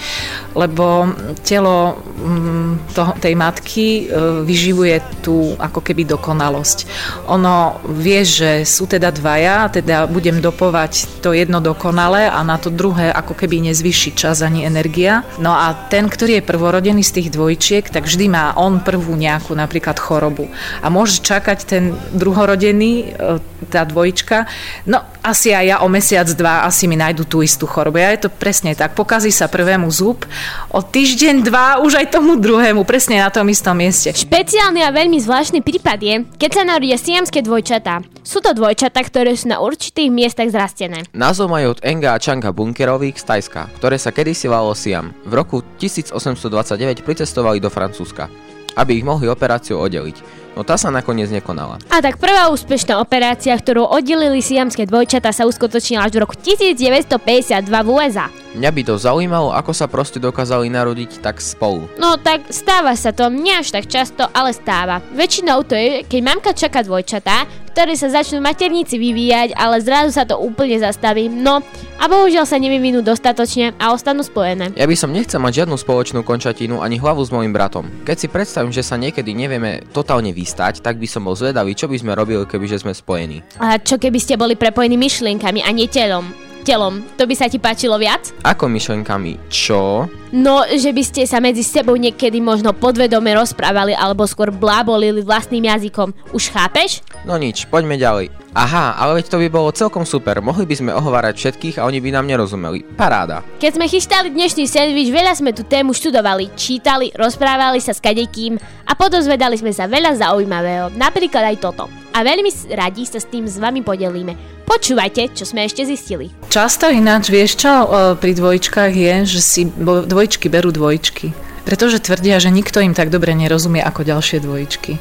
lebo 0.56 1.12
telo 1.44 2.00
mm, 2.00 2.96
toho, 2.96 3.12
tej 3.20 3.36
matky 3.36 3.88
e, 3.88 4.04
vyživuje 4.48 5.20
tú 5.20 5.60
ako 5.60 5.84
keby 5.84 6.08
dokonalosť. 6.08 6.88
Ono 7.28 7.84
vie, 7.92 8.24
že 8.24 8.64
sú 8.64 8.88
teda 8.88 9.12
dvaja, 9.12 9.68
teda 9.68 10.08
budem 10.08 10.40
dopovať 10.40 11.20
to 11.20 11.36
jedno 11.36 11.60
dokonale 11.60 12.32
a 12.32 12.40
na 12.40 12.56
to 12.56 12.72
druhé 12.72 13.12
ako 13.12 13.36
keby 13.36 13.68
nezvyši 13.68 14.16
čas 14.16 14.40
ani 14.40 14.64
energia. 14.64 15.28
No 15.44 15.52
a 15.52 15.76
ten, 15.92 16.08
ktorý 16.08 16.40
je 16.40 16.48
prvorodený 16.48 17.04
z 17.04 17.20
tých 17.20 17.30
dvojčiek, 17.36 17.84
tak 17.84 18.08
vždy 18.08 18.32
má 18.32 18.56
on 18.56 18.80
prvú 18.80 19.12
nejakú 19.12 19.52
napríklad 19.60 20.00
chorobu. 20.00 20.48
A 20.80 20.88
môže 20.88 21.20
čakať 21.20 21.60
ten 21.68 21.84
druhorodený, 22.16 22.92
e, 23.12 23.44
tá 23.68 23.84
dvojčka, 23.84 24.21
dvojčka. 24.22 24.46
No 24.86 25.02
asi 25.22 25.54
aj 25.54 25.66
ja 25.66 25.78
o 25.82 25.88
mesiac, 25.90 26.30
dva 26.34 26.66
asi 26.66 26.86
mi 26.86 26.98
nájdu 26.98 27.26
tú 27.26 27.42
istú 27.42 27.66
chorobu. 27.66 28.02
Ja 28.02 28.14
je 28.14 28.26
to 28.26 28.30
presne 28.30 28.74
tak. 28.78 28.94
Pokazí 28.94 29.34
sa 29.34 29.50
prvému 29.50 29.90
zub, 29.90 30.26
o 30.70 30.82
týždeň, 30.82 31.46
dva 31.46 31.82
už 31.82 32.02
aj 32.02 32.14
tomu 32.14 32.38
druhému, 32.38 32.86
presne 32.86 33.22
na 33.22 33.30
tom 33.30 33.50
istom 33.50 33.78
mieste. 33.78 34.14
Špeciálny 34.14 34.82
a 34.86 34.94
veľmi 34.94 35.18
zvláštny 35.22 35.62
prípad 35.62 36.00
je, 36.02 36.16
keď 36.38 36.50
sa 36.54 36.64
narodia 36.66 36.98
siamské 36.98 37.42
dvojčatá. 37.42 38.02
Sú 38.22 38.42
to 38.42 38.54
dvojčatá, 38.54 39.02
ktoré 39.02 39.34
sú 39.34 39.50
na 39.50 39.62
určitých 39.62 40.14
miestach 40.14 40.50
zrastené. 40.50 41.10
Názov 41.14 41.50
majú 41.50 41.74
od 41.78 41.84
Enga 41.86 42.14
a 42.14 42.22
Changa 42.22 42.54
Bunkerových 42.54 43.18
z 43.18 43.26
Tajska, 43.26 43.62
ktoré 43.82 43.98
sa 43.98 44.14
kedysi 44.14 44.46
volalo 44.46 44.78
Siam. 44.78 45.14
V 45.26 45.34
roku 45.34 45.66
1829 45.82 47.02
pricestovali 47.02 47.58
do 47.58 47.70
Francúzska, 47.74 48.30
aby 48.78 49.02
ich 49.02 49.06
mohli 49.06 49.26
operáciu 49.26 49.82
oddeliť. 49.82 50.41
No 50.52 50.68
tá 50.68 50.76
sa 50.76 50.92
nakoniec 50.92 51.32
nekonala. 51.32 51.80
A 51.88 52.04
tak 52.04 52.20
prvá 52.20 52.52
úspešná 52.52 53.00
operácia, 53.00 53.56
ktorú 53.56 53.88
oddelili 53.88 54.44
siamské 54.44 54.84
dvojčatá, 54.84 55.32
sa 55.32 55.48
uskutočnila 55.48 56.04
až 56.04 56.20
v 56.20 56.22
roku 56.28 56.36
1952 56.36 57.72
v 57.72 57.88
USA. 57.88 58.28
Mňa 58.52 58.68
by 58.68 58.82
to 58.84 59.00
zaujímalo, 59.00 59.56
ako 59.56 59.72
sa 59.72 59.88
proste 59.88 60.20
dokázali 60.20 60.68
narodiť 60.68 61.24
tak 61.24 61.40
spolu. 61.40 61.88
No 61.96 62.20
tak 62.20 62.52
stáva 62.52 63.00
sa 63.00 63.16
to, 63.16 63.32
nie 63.32 63.56
až 63.56 63.72
tak 63.72 63.88
často, 63.88 64.28
ale 64.36 64.52
stáva. 64.52 65.00
Väčšinou 65.16 65.64
to 65.64 65.72
je, 65.72 66.04
keď 66.04 66.20
mamka 66.20 66.52
čaká 66.52 66.84
dvojčatá, 66.84 67.48
ktoré 67.72 67.96
sa 67.96 68.12
začnú 68.12 68.44
materníci 68.44 69.00
vyvíjať, 69.00 69.56
ale 69.56 69.80
zrazu 69.80 70.12
sa 70.12 70.28
to 70.28 70.36
úplne 70.36 70.76
zastaví. 70.76 71.32
No 71.32 71.64
a 71.98 72.04
bohužiaľ 72.12 72.44
sa 72.44 72.60
nevyvinú 72.60 73.00
dostatočne 73.00 73.72
a 73.80 73.96
ostanú 73.96 74.22
spojené. 74.28 74.76
Ja 74.76 74.86
by 74.86 74.96
som 75.00 75.16
nechcel 75.16 75.40
mať 75.40 75.64
žiadnu 75.64 75.80
spoločnú 75.80 76.20
končatinu 76.28 76.84
ani 76.84 77.00
hlavu 77.00 77.24
s 77.24 77.32
mojim 77.32 77.56
bratom. 77.56 77.88
Keď 78.04 78.18
si 78.20 78.28
predstavím, 78.28 78.76
že 78.76 78.84
sa 78.84 79.00
niekedy 79.00 79.32
nevieme 79.32 79.88
totálne 79.96 80.36
vystať, 80.36 80.84
tak 80.84 81.00
by 81.00 81.08
som 81.08 81.24
bol 81.24 81.34
zvedavý, 81.40 81.72
čo 81.72 81.88
by 81.88 81.96
sme 81.96 82.12
robili, 82.12 82.44
kebyže 82.44 82.84
sme 82.84 82.92
spojení. 82.92 83.40
A 83.64 83.80
čo 83.80 83.96
keby 83.96 84.20
ste 84.20 84.36
boli 84.36 84.60
prepojení 84.60 85.00
myšlienkami 85.00 85.64
a 85.64 85.70
nie 85.72 85.88
telom? 85.88 86.51
Telom, 86.62 87.02
to 87.18 87.26
by 87.26 87.34
sa 87.34 87.50
ti 87.50 87.58
páčilo 87.58 87.98
viac? 87.98 88.30
Ako 88.46 88.70
myšlenkami? 88.70 89.50
Čo? 89.50 90.06
No, 90.30 90.62
že 90.70 90.94
by 90.94 91.04
ste 91.04 91.26
sa 91.26 91.42
medzi 91.42 91.66
sebou 91.66 91.98
niekedy 91.98 92.38
možno 92.38 92.70
podvedome 92.70 93.34
rozprávali 93.34 93.98
alebo 93.98 94.30
skôr 94.30 94.54
blábolili 94.54 95.26
vlastným 95.26 95.66
jazykom. 95.66 96.14
Už 96.30 96.54
chápeš? 96.54 97.02
No 97.26 97.36
nič, 97.42 97.66
poďme 97.66 97.98
ďalej. 97.98 98.41
Aha, 98.52 99.00
ale 99.00 99.24
veď 99.24 99.32
to 99.32 99.40
by 99.40 99.48
bolo 99.48 99.72
celkom 99.72 100.04
super. 100.04 100.44
Mohli 100.44 100.68
by 100.68 100.76
sme 100.76 100.92
ohovárať 100.92 101.40
všetkých 101.40 101.80
a 101.80 101.88
oni 101.88 102.04
by 102.04 102.12
nám 102.12 102.28
nerozumeli. 102.28 102.84
Paráda. 103.00 103.48
Keď 103.64 103.80
sme 103.80 103.88
chystali 103.88 104.28
dnešný 104.28 104.68
sandwich, 104.68 105.08
veľa 105.08 105.40
sme 105.40 105.56
tú 105.56 105.64
tému 105.64 105.96
študovali, 105.96 106.52
čítali, 106.60 107.16
rozprávali 107.16 107.80
sa 107.80 107.96
s 107.96 108.04
kadekým 108.04 108.60
a 108.60 108.92
podozvedali 108.92 109.56
sme 109.56 109.72
sa 109.72 109.88
veľa 109.88 110.20
zaujímavého, 110.20 110.92
napríklad 111.00 111.56
aj 111.56 111.58
toto. 111.64 111.88
A 112.12 112.28
veľmi 112.28 112.52
radi 112.76 113.08
sa 113.08 113.24
s 113.24 113.32
tým 113.32 113.48
s 113.48 113.56
vami 113.56 113.88
podelíme. 113.88 114.36
Počúvajte, 114.68 115.32
čo 115.32 115.48
sme 115.48 115.64
ešte 115.64 115.88
zistili. 115.88 116.28
Často 116.52 116.92
ináč, 116.92 117.32
vieš 117.32 117.56
čo, 117.56 117.72
pri 118.20 118.36
dvojčkách 118.36 118.92
je, 118.92 119.16
že 119.32 119.40
si 119.40 119.62
dvojčky 119.80 120.52
berú 120.52 120.76
dvojčky. 120.76 121.32
Pretože 121.62 122.02
tvrdia, 122.02 122.42
že 122.42 122.50
nikto 122.50 122.82
im 122.82 122.98
tak 122.98 123.14
dobre 123.14 123.38
nerozumie 123.38 123.82
ako 123.82 124.02
ďalšie 124.02 124.42
dvojičky. 124.42 124.98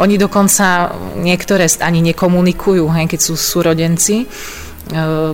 Oni 0.00 0.16
dokonca 0.16 0.92
niektoré 1.20 1.68
ani 1.84 2.00
nekomunikujú, 2.12 2.84
hej, 2.96 3.06
keď 3.12 3.20
sú 3.20 3.34
súrodenci. 3.36 4.24
E, 4.24 4.26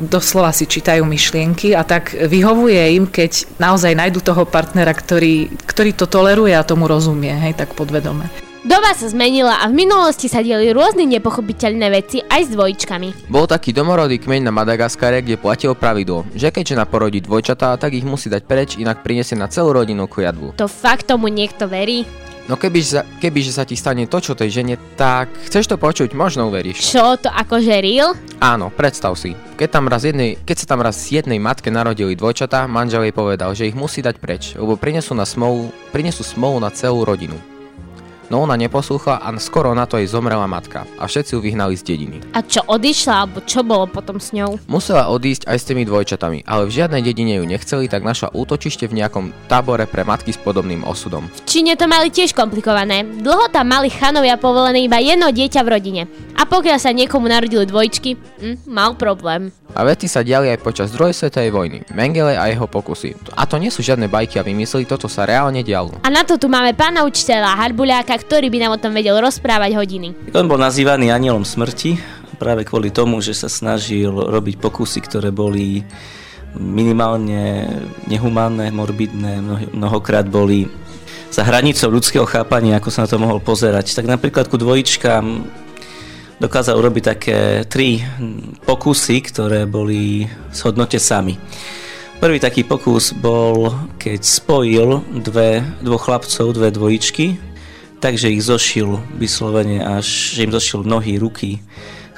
doslova 0.02 0.50
si 0.50 0.66
čítajú 0.66 1.06
myšlienky 1.06 1.78
a 1.78 1.86
tak 1.86 2.14
vyhovuje 2.14 2.98
im, 2.98 3.06
keď 3.06 3.58
naozaj 3.62 3.94
nájdu 3.94 4.18
toho 4.22 4.42
partnera, 4.46 4.90
ktorý, 4.90 5.50
ktorý 5.62 5.90
to 5.94 6.10
toleruje 6.10 6.54
a 6.58 6.66
tomu 6.66 6.90
rozumie, 6.90 7.34
hej, 7.38 7.54
tak 7.54 7.78
podvedome. 7.78 8.53
Doba 8.64 8.96
sa 8.96 9.12
zmenila 9.12 9.60
a 9.60 9.68
v 9.68 9.76
minulosti 9.76 10.24
sa 10.24 10.40
dieli 10.40 10.72
rôzne 10.72 11.04
nepochopiteľné 11.04 11.84
veci 11.92 12.24
aj 12.24 12.48
s 12.48 12.50
dvojčkami. 12.56 13.28
Bol 13.28 13.44
taký 13.44 13.76
domorodý 13.76 14.16
kmeň 14.16 14.48
na 14.48 14.56
Madagaskare, 14.56 15.20
kde 15.20 15.36
platilo 15.36 15.76
pravidlo, 15.76 16.24
že 16.32 16.48
keď 16.48 16.72
žena 16.72 16.88
porodí 16.88 17.20
dvojčatá, 17.20 17.76
tak 17.76 17.92
ich 17.92 18.08
musí 18.08 18.32
dať 18.32 18.42
preč, 18.48 18.80
inak 18.80 19.04
prinesie 19.04 19.36
na 19.36 19.52
celú 19.52 19.76
rodinu 19.76 20.08
kliatbu. 20.08 20.56
To 20.56 20.64
fakt 20.64 21.12
tomu 21.12 21.28
niekto 21.28 21.68
verí? 21.68 22.08
No 22.48 22.56
keby, 22.56 22.80
sa, 22.80 23.04
keby 23.04 23.44
že 23.44 23.52
sa 23.52 23.68
ti 23.68 23.76
stane 23.76 24.08
to, 24.08 24.16
čo 24.16 24.32
tej 24.32 24.48
žene, 24.48 24.80
tak 24.96 25.28
chceš 25.44 25.68
to 25.68 25.76
počuť, 25.76 26.16
možno 26.16 26.48
uveríš. 26.48 26.88
Čo, 26.88 27.20
to 27.20 27.28
akože 27.28 27.84
real? 27.84 28.16
Áno, 28.40 28.72
predstav 28.72 29.12
si. 29.20 29.36
Keď, 29.60 29.68
tam 29.68 29.92
raz 29.92 30.08
jednej, 30.08 30.40
keď 30.40 30.64
sa 30.64 30.66
tam 30.72 30.80
raz 30.80 30.96
jednej 31.12 31.36
matke 31.36 31.68
narodili 31.68 32.16
dvojčatá, 32.16 32.64
manžel 32.64 33.04
jej 33.04 33.12
povedal, 33.12 33.52
že 33.52 33.68
ich 33.68 33.76
musí 33.76 34.00
dať 34.00 34.16
preč, 34.16 34.56
lebo 34.56 34.80
prinesú, 34.80 35.12
na 35.12 35.28
smolu, 35.28 35.68
prinesú 35.92 36.24
smolu 36.24 36.64
na 36.64 36.72
celú 36.72 37.04
rodinu. 37.04 37.36
No 38.34 38.42
ona 38.42 38.58
neposlúchla 38.58 39.22
a 39.22 39.30
skoro 39.38 39.70
na 39.78 39.86
to 39.86 39.94
jej 39.94 40.10
zomrela 40.10 40.50
matka 40.50 40.82
a 40.98 41.06
všetci 41.06 41.38
ju 41.38 41.38
vyhnali 41.38 41.78
z 41.78 41.86
dediny. 41.86 42.18
A 42.34 42.42
čo 42.42 42.66
odišla, 42.66 43.14
alebo 43.14 43.38
čo 43.46 43.62
bolo 43.62 43.86
potom 43.86 44.18
s 44.18 44.34
ňou? 44.34 44.58
Musela 44.66 45.06
odísť 45.06 45.46
aj 45.46 45.54
s 45.54 45.68
tými 45.70 45.86
dvojčatami, 45.86 46.42
ale 46.42 46.66
v 46.66 46.74
žiadnej 46.74 47.06
dedine 47.06 47.38
ju 47.38 47.46
nechceli, 47.46 47.86
tak 47.86 48.02
našla 48.02 48.34
útočište 48.34 48.90
v 48.90 48.98
nejakom 48.98 49.30
tábore 49.46 49.86
pre 49.86 50.02
matky 50.02 50.34
s 50.34 50.42
podobným 50.42 50.82
osudom. 50.82 51.30
V 51.30 51.46
Číne 51.46 51.78
to 51.78 51.86
mali 51.86 52.10
tiež 52.10 52.34
komplikované. 52.34 53.06
Dlho 53.06 53.54
tam 53.54 53.70
mali 53.70 53.86
chanovia 53.86 54.34
povolené 54.34 54.82
iba 54.82 54.98
jedno 54.98 55.30
dieťa 55.30 55.62
v 55.62 55.70
rodine. 55.70 56.02
A 56.34 56.42
pokiaľ 56.42 56.78
sa 56.82 56.90
niekomu 56.90 57.30
narodili 57.30 57.62
dvojčky, 57.70 58.18
hm, 58.18 58.66
mal 58.66 58.98
problém. 58.98 59.54
A 59.74 59.82
vety 59.82 60.06
sa 60.06 60.22
diali 60.22 60.50
aj 60.54 60.62
počas 60.62 60.94
druhej 60.94 61.10
svetovej 61.10 61.50
vojny, 61.50 61.78
Mengele 61.90 62.38
a 62.38 62.46
jeho 62.46 62.70
pokusy. 62.70 63.14
A 63.34 63.42
to 63.42 63.58
nie 63.58 63.74
sú 63.74 63.82
žiadne 63.82 64.06
bajky 64.06 64.38
a 64.38 64.46
vymysly, 64.46 64.86
toto 64.86 65.10
sa 65.10 65.26
reálne 65.26 65.66
dialo. 65.66 65.98
A 66.06 66.08
na 66.14 66.22
to 66.22 66.38
tu 66.38 66.46
máme 66.46 66.78
pána 66.78 67.02
učiteľa 67.02 67.58
Harbuľáka, 67.58 68.14
ktorý 68.26 68.48
by 68.48 68.58
nám 68.60 68.72
o 68.76 68.82
tom 68.82 68.92
vedel 68.96 69.20
rozprávať 69.20 69.76
hodiny. 69.76 70.32
On 70.32 70.48
bol 70.48 70.56
nazývaný 70.56 71.12
anielom 71.12 71.44
smrti 71.44 72.00
práve 72.34 72.66
kvôli 72.66 72.90
tomu, 72.90 73.22
že 73.22 73.32
sa 73.32 73.46
snažil 73.46 74.10
robiť 74.10 74.58
pokusy, 74.58 74.98
ktoré 75.06 75.30
boli 75.30 75.86
minimálne 76.58 77.66
nehumánne, 78.06 78.70
morbidné, 78.70 79.42
mnoho- 79.42 79.70
mnohokrát 79.74 80.26
boli 80.26 80.70
za 81.34 81.42
hranicou 81.42 81.90
ľudského 81.90 82.26
chápania, 82.30 82.78
ako 82.78 82.90
sa 82.94 83.06
na 83.06 83.10
to 83.10 83.18
mohol 83.18 83.42
pozerať. 83.42 83.90
Tak 83.98 84.06
napríklad 84.06 84.46
ku 84.46 84.54
dvojičkám 84.54 85.24
dokázal 86.38 86.78
urobiť 86.78 87.04
také 87.04 87.38
tri 87.66 88.02
pokusy, 88.62 89.16
ktoré 89.30 89.66
boli 89.66 90.26
shodnote 90.54 90.98
sami. 91.02 91.34
Prvý 92.22 92.38
taký 92.38 92.62
pokus 92.62 93.10
bol, 93.10 93.74
keď 93.98 94.20
spojil 94.22 95.02
dve, 95.26 95.66
dvoch 95.82 96.06
chlapcov, 96.06 96.54
dve 96.54 96.70
dvojičky, 96.70 97.53
takže 98.04 98.28
ich 98.28 98.44
zošil 98.44 99.00
vyslovene 99.16 99.80
až, 99.80 100.36
že 100.36 100.44
im 100.44 100.52
zošil 100.52 100.84
nohy, 100.84 101.16
ruky. 101.16 101.64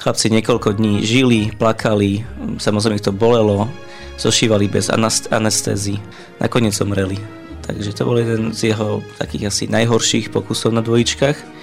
Chlapci 0.03 0.27
niekoľko 0.35 0.75
dní 0.75 1.07
žili, 1.07 1.55
plakali, 1.55 2.27
samozrejme 2.59 2.99
ich 2.99 3.07
to 3.07 3.15
bolelo, 3.15 3.71
zošívali 4.19 4.67
bez 4.67 4.91
anestézy, 5.31 5.95
nakoniec 6.43 6.75
zomreli. 6.75 7.15
Takže 7.63 7.95
to 7.95 8.03
bol 8.03 8.19
jeden 8.19 8.51
z 8.51 8.75
jeho 8.75 8.99
takých 9.15 9.47
asi 9.47 9.71
najhorších 9.71 10.27
pokusov 10.27 10.75
na 10.75 10.83
dvojičkách. 10.83 11.55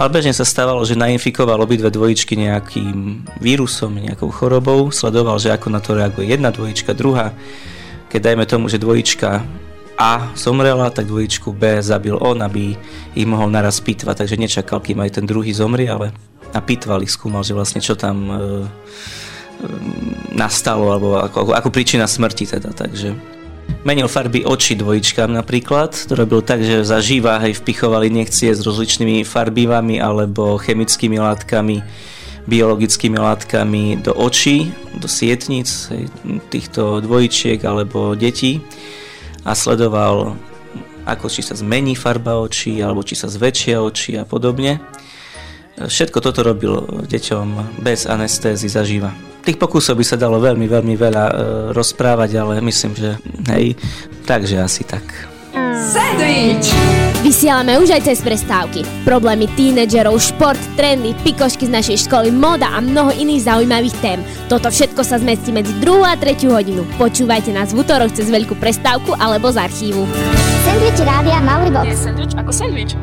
Ale 0.00 0.08
bežne 0.08 0.32
sa 0.32 0.48
stávalo, 0.48 0.80
že 0.88 0.96
nainfikoval 0.96 1.60
obidve 1.60 1.92
dvojičky 1.92 2.32
nejakým 2.32 3.28
vírusom, 3.44 4.00
nejakou 4.00 4.32
chorobou, 4.32 4.88
sledoval, 4.88 5.36
že 5.36 5.52
ako 5.52 5.68
na 5.68 5.84
to 5.84 5.92
reaguje 5.92 6.32
jedna 6.32 6.48
dvojička, 6.48 6.96
druhá. 6.96 7.36
Keď 8.08 8.20
dajme 8.24 8.44
tomu, 8.48 8.72
že 8.72 8.80
dvojička 8.80 9.44
A 9.96 10.28
zomrela, 10.36 10.92
tak 10.92 11.08
dvojičku 11.08 11.56
B 11.56 11.80
zabil 11.80 12.12
on, 12.20 12.44
aby 12.44 12.76
ich 13.16 13.24
mohol 13.24 13.48
naraz 13.48 13.80
pitvať, 13.80 14.24
takže 14.24 14.36
nečakal, 14.36 14.84
kým 14.84 15.00
aj 15.00 15.16
ten 15.16 15.24
druhý 15.24 15.56
zomrie, 15.56 15.88
ale 15.88 16.12
a 16.52 16.60
pitval 16.60 17.00
ich, 17.00 17.12
skúmal, 17.12 17.40
že 17.40 17.56
vlastne 17.56 17.80
čo 17.80 17.96
tam 17.96 18.28
e, 18.28 18.32
e, 18.32 18.40
nastalo, 20.36 20.92
alebo 20.92 21.16
ako, 21.16 21.48
ako 21.56 21.68
príčina 21.72 22.04
smrti 22.04 22.44
teda, 22.44 22.76
takže. 22.76 23.16
Menil 23.88 24.06
farby 24.06 24.44
očí 24.44 24.76
dvojičkám 24.76 25.32
napríklad, 25.32 25.96
to 25.96 26.12
robil 26.12 26.44
tak, 26.44 26.60
že 26.60 26.86
zažíva 26.86 27.40
hej, 27.40 27.56
vpichovali 27.56 28.12
injekcie 28.12 28.52
s 28.52 28.62
rozličnými 28.62 29.24
farbivami 29.24 29.96
alebo 29.98 30.60
chemickými 30.60 31.18
látkami, 31.18 31.82
biologickými 32.46 33.18
látkami 33.18 34.04
do 34.04 34.14
očí, 34.14 34.70
do 34.94 35.08
sietnic 35.10 35.66
hej, 35.90 36.06
týchto 36.52 37.00
dvojičiek 37.00 37.58
alebo 37.64 38.14
detí 38.14 38.62
a 39.46 39.54
sledoval, 39.54 40.34
ako 41.06 41.30
či 41.30 41.46
sa 41.46 41.54
zmení 41.54 41.94
farba 41.94 42.42
očí 42.42 42.82
alebo 42.82 43.06
či 43.06 43.14
sa 43.14 43.30
zväčšia 43.30 43.78
oči 43.78 44.18
a 44.18 44.26
podobne. 44.26 44.82
Všetko 45.76 46.18
toto 46.18 46.42
robil 46.42 47.04
deťom 47.06 47.78
bez 47.84 48.08
anestézy 48.10 48.66
zažíva. 48.66 49.14
Tých 49.46 49.60
pokusov 49.60 49.94
by 49.94 50.04
sa 50.08 50.18
dalo 50.18 50.42
veľmi, 50.42 50.66
veľmi 50.66 50.94
veľa 50.98 51.24
e, 51.28 51.34
rozprávať, 51.70 52.30
ale 52.34 52.58
myslím, 52.64 52.98
že 52.98 53.14
hej, 53.54 53.78
takže 54.26 54.58
asi 54.58 54.82
tak. 54.82 55.04
Sandwich! 55.76 56.95
Vysielame 57.26 57.74
už 57.82 57.90
aj 57.90 58.06
cez 58.06 58.22
prestávky. 58.22 58.86
Problémy 59.02 59.50
tínedžerov, 59.58 60.14
šport, 60.22 60.62
trendy, 60.78 61.10
pikošky 61.26 61.66
z 61.66 61.74
našej 61.74 62.06
školy, 62.06 62.30
moda 62.30 62.70
a 62.70 62.78
mnoho 62.78 63.10
iných 63.10 63.50
zaujímavých 63.50 63.98
tém. 63.98 64.22
Toto 64.46 64.70
všetko 64.70 65.02
sa 65.02 65.18
zmestí 65.18 65.50
medzi 65.50 65.74
2 65.82 66.06
a 66.06 66.14
3 66.14 66.46
hodinu. 66.46 66.86
Počúvajte 66.94 67.50
nás 67.50 67.74
v 67.74 67.82
útorok 67.82 68.14
cez 68.14 68.30
veľkú 68.30 68.54
prestávku 68.62 69.18
alebo 69.18 69.50
z 69.50 69.58
archívu. 69.58 70.06
Sandwich 70.62 71.02
rádia 71.02 71.42
Mauribox. 71.42 71.90
Je 71.90 71.98
sandwich 71.98 72.34
ako 72.38 72.54
sandwich. 72.54 72.94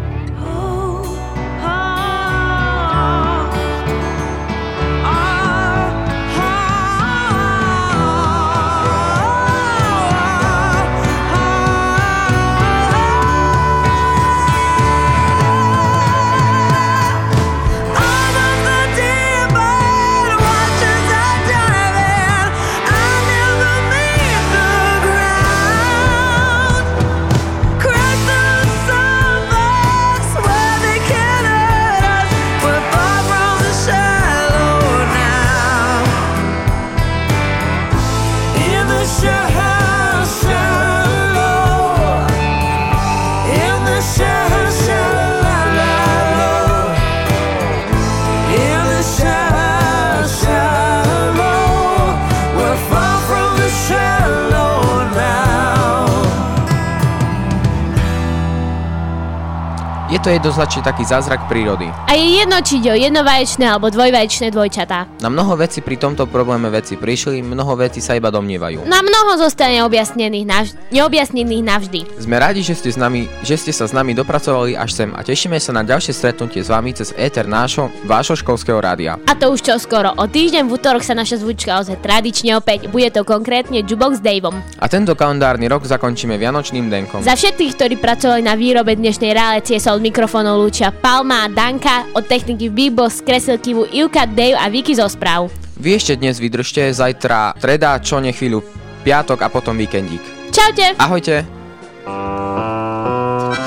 Je 60.24 60.32
to 60.32 60.40
jednoznačne 60.40 60.88
taký 60.88 61.04
zázrak 61.04 61.52
prírody. 61.52 61.92
A 62.08 62.16
je 62.16 62.40
jedno, 62.40 62.56
či 62.64 62.80
ide 62.80 62.96
o 62.96 62.98
jednovaječné 62.98 63.68
alebo 63.68 63.92
dvojvaječné 63.92 64.56
dvojčatá. 64.56 65.20
Na 65.20 65.28
mnoho 65.28 65.60
vecí 65.60 65.84
pri 65.84 66.00
tomto 66.00 66.32
probléme 66.32 66.72
veci 66.72 66.96
prišli, 66.96 67.44
mnoho 67.44 67.76
vecí 67.76 68.00
sa 68.00 68.16
iba 68.16 68.32
domnievajú. 68.32 68.88
Na 68.88 69.04
mnoho 69.04 69.36
zostane 69.36 69.84
objasnených 69.84 70.48
navž- 70.48 70.80
neobjasnených 70.96 71.64
navždy. 71.68 72.00
Sme 72.24 72.40
radi, 72.40 72.64
že 72.64 72.72
ste, 72.72 72.96
s 72.96 72.96
nami, 72.96 73.28
že 73.44 73.60
ste 73.60 73.76
sa 73.76 73.84
s 73.84 73.92
nami 73.92 74.16
dopracovali 74.16 74.80
až 74.80 74.96
sem 74.96 75.12
a 75.12 75.20
tešíme 75.28 75.60
sa 75.60 75.76
na 75.76 75.84
ďalšie 75.84 76.16
stretnutie 76.16 76.64
s 76.64 76.72
vami 76.72 76.96
cez 76.96 77.12
éter 77.20 77.44
nášho, 77.44 77.92
vášho 78.08 78.40
školského 78.40 78.80
rádia. 78.80 79.20
A 79.28 79.36
to 79.36 79.52
už 79.52 79.60
čo 79.60 79.76
skoro. 79.76 80.16
O 80.16 80.24
týždeň 80.24 80.64
v 80.64 80.72
útorok 80.72 81.04
sa 81.04 81.20
naša 81.20 81.44
zvučka 81.44 81.84
ozve 81.84 82.00
tradične 82.00 82.56
opäť. 82.56 82.88
Bude 82.88 83.12
to 83.12 83.28
konkrétne 83.28 83.84
Jukebox 83.84 84.20
s 84.20 84.24
Daveom. 84.24 84.56
A 84.80 84.88
tento 84.88 85.20
kalendárny 85.20 85.68
rok 85.68 85.84
zakončíme 85.84 86.40
Vianočným 86.40 86.88
denkom. 86.88 87.20
Za 87.28 87.36
všetkých, 87.36 87.76
ktorí 87.76 87.96
pracovali 88.00 88.40
na 88.40 88.56
výrobe 88.56 88.96
dnešnej 88.96 89.36
relácie 89.36 89.76
od 89.84 90.12
mikrofónov 90.13 90.62
lúčia 90.62 90.93
Palma 90.93 91.41
a 91.41 91.49
Danka, 91.49 92.06
od 92.13 92.30
techniky 92.30 92.69
Bigbox, 92.69 93.26
kreselkyvu 93.26 93.89
Ivka, 93.89 94.30
Dave 94.30 94.54
a 94.54 94.69
Vicky 94.69 94.93
zo 94.93 95.10
správ. 95.10 95.49
Vy 95.73 95.97
ešte 95.97 96.13
dnes 96.21 96.38
vydržte, 96.38 96.86
zajtra 96.93 97.58
treda, 97.58 97.97
čo 97.97 98.21
ne 98.21 98.30
chvíľu 98.30 98.62
piatok 99.02 99.41
a 99.41 99.49
potom 99.49 99.73
víkendík. 99.73 100.21
Čaute! 100.54 100.93
Ahojte! 101.02 101.49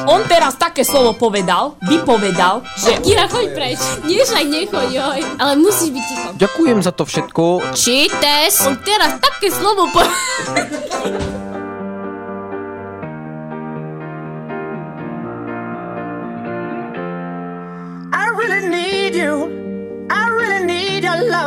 On 0.06 0.22
teraz 0.30 0.54
také 0.54 0.86
slovo 0.86 1.18
povedal, 1.18 1.74
vypovedal, 1.82 2.62
že... 2.78 2.94
Kira, 3.02 3.26
choď 3.26 3.50
preč. 3.50 3.82
Nie, 4.06 4.22
však 4.22 4.46
nechoď, 4.46 4.86
joj. 4.94 5.20
Ale 5.42 5.58
musíš 5.58 5.98
byť 5.98 6.04
ticho. 6.06 6.28
Ďakujem 6.38 6.78
za 6.78 6.92
to 6.94 7.02
všetko. 7.10 7.74
Čites. 7.74 8.62
On 8.70 8.78
teraz 8.86 9.18
také 9.18 9.50
slovo 9.50 9.90
po... 9.90 9.98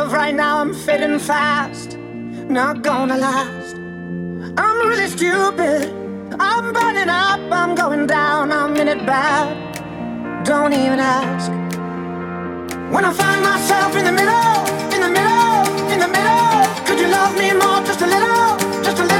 love 0.00 0.12
right 0.12 0.34
now. 0.34 0.58
I'm 0.62 0.72
fading 0.72 1.18
fast, 1.18 1.98
not 2.58 2.82
gonna 2.82 3.18
last. 3.18 3.74
I'm 4.62 4.78
really 4.88 5.08
stupid. 5.16 5.82
I'm 6.48 6.72
burning 6.72 7.10
up, 7.26 7.40
I'm 7.60 7.74
going 7.74 8.06
down, 8.06 8.50
I'm 8.50 8.74
in 8.76 8.88
it 8.88 9.04
bad. 9.04 9.48
Don't 10.44 10.72
even 10.72 11.00
ask. 11.00 11.50
When 12.94 13.04
I 13.10 13.12
find 13.22 13.40
myself 13.50 13.90
in 14.00 14.04
the 14.10 14.16
middle, 14.20 14.56
in 14.94 15.00
the 15.06 15.12
middle, 15.18 15.54
in 15.92 15.98
the 16.04 16.10
middle, 16.16 16.54
could 16.86 16.98
you 17.02 17.08
love 17.18 17.32
me 17.42 17.48
more, 17.62 17.80
just 17.88 18.00
a 18.00 18.08
little, 18.14 18.82
just 18.82 18.98
a 18.98 19.04
little? 19.04 19.19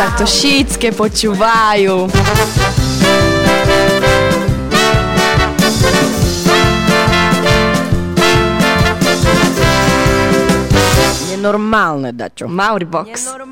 Však 0.00 0.16
to 0.16 0.24
šítske 0.24 0.88
počúvajú. 0.96 2.08
Nenormálne, 11.28 12.16
Dačo. 12.16 12.48
Mauribox. 12.48 13.28
Nenormálne. 13.28 13.49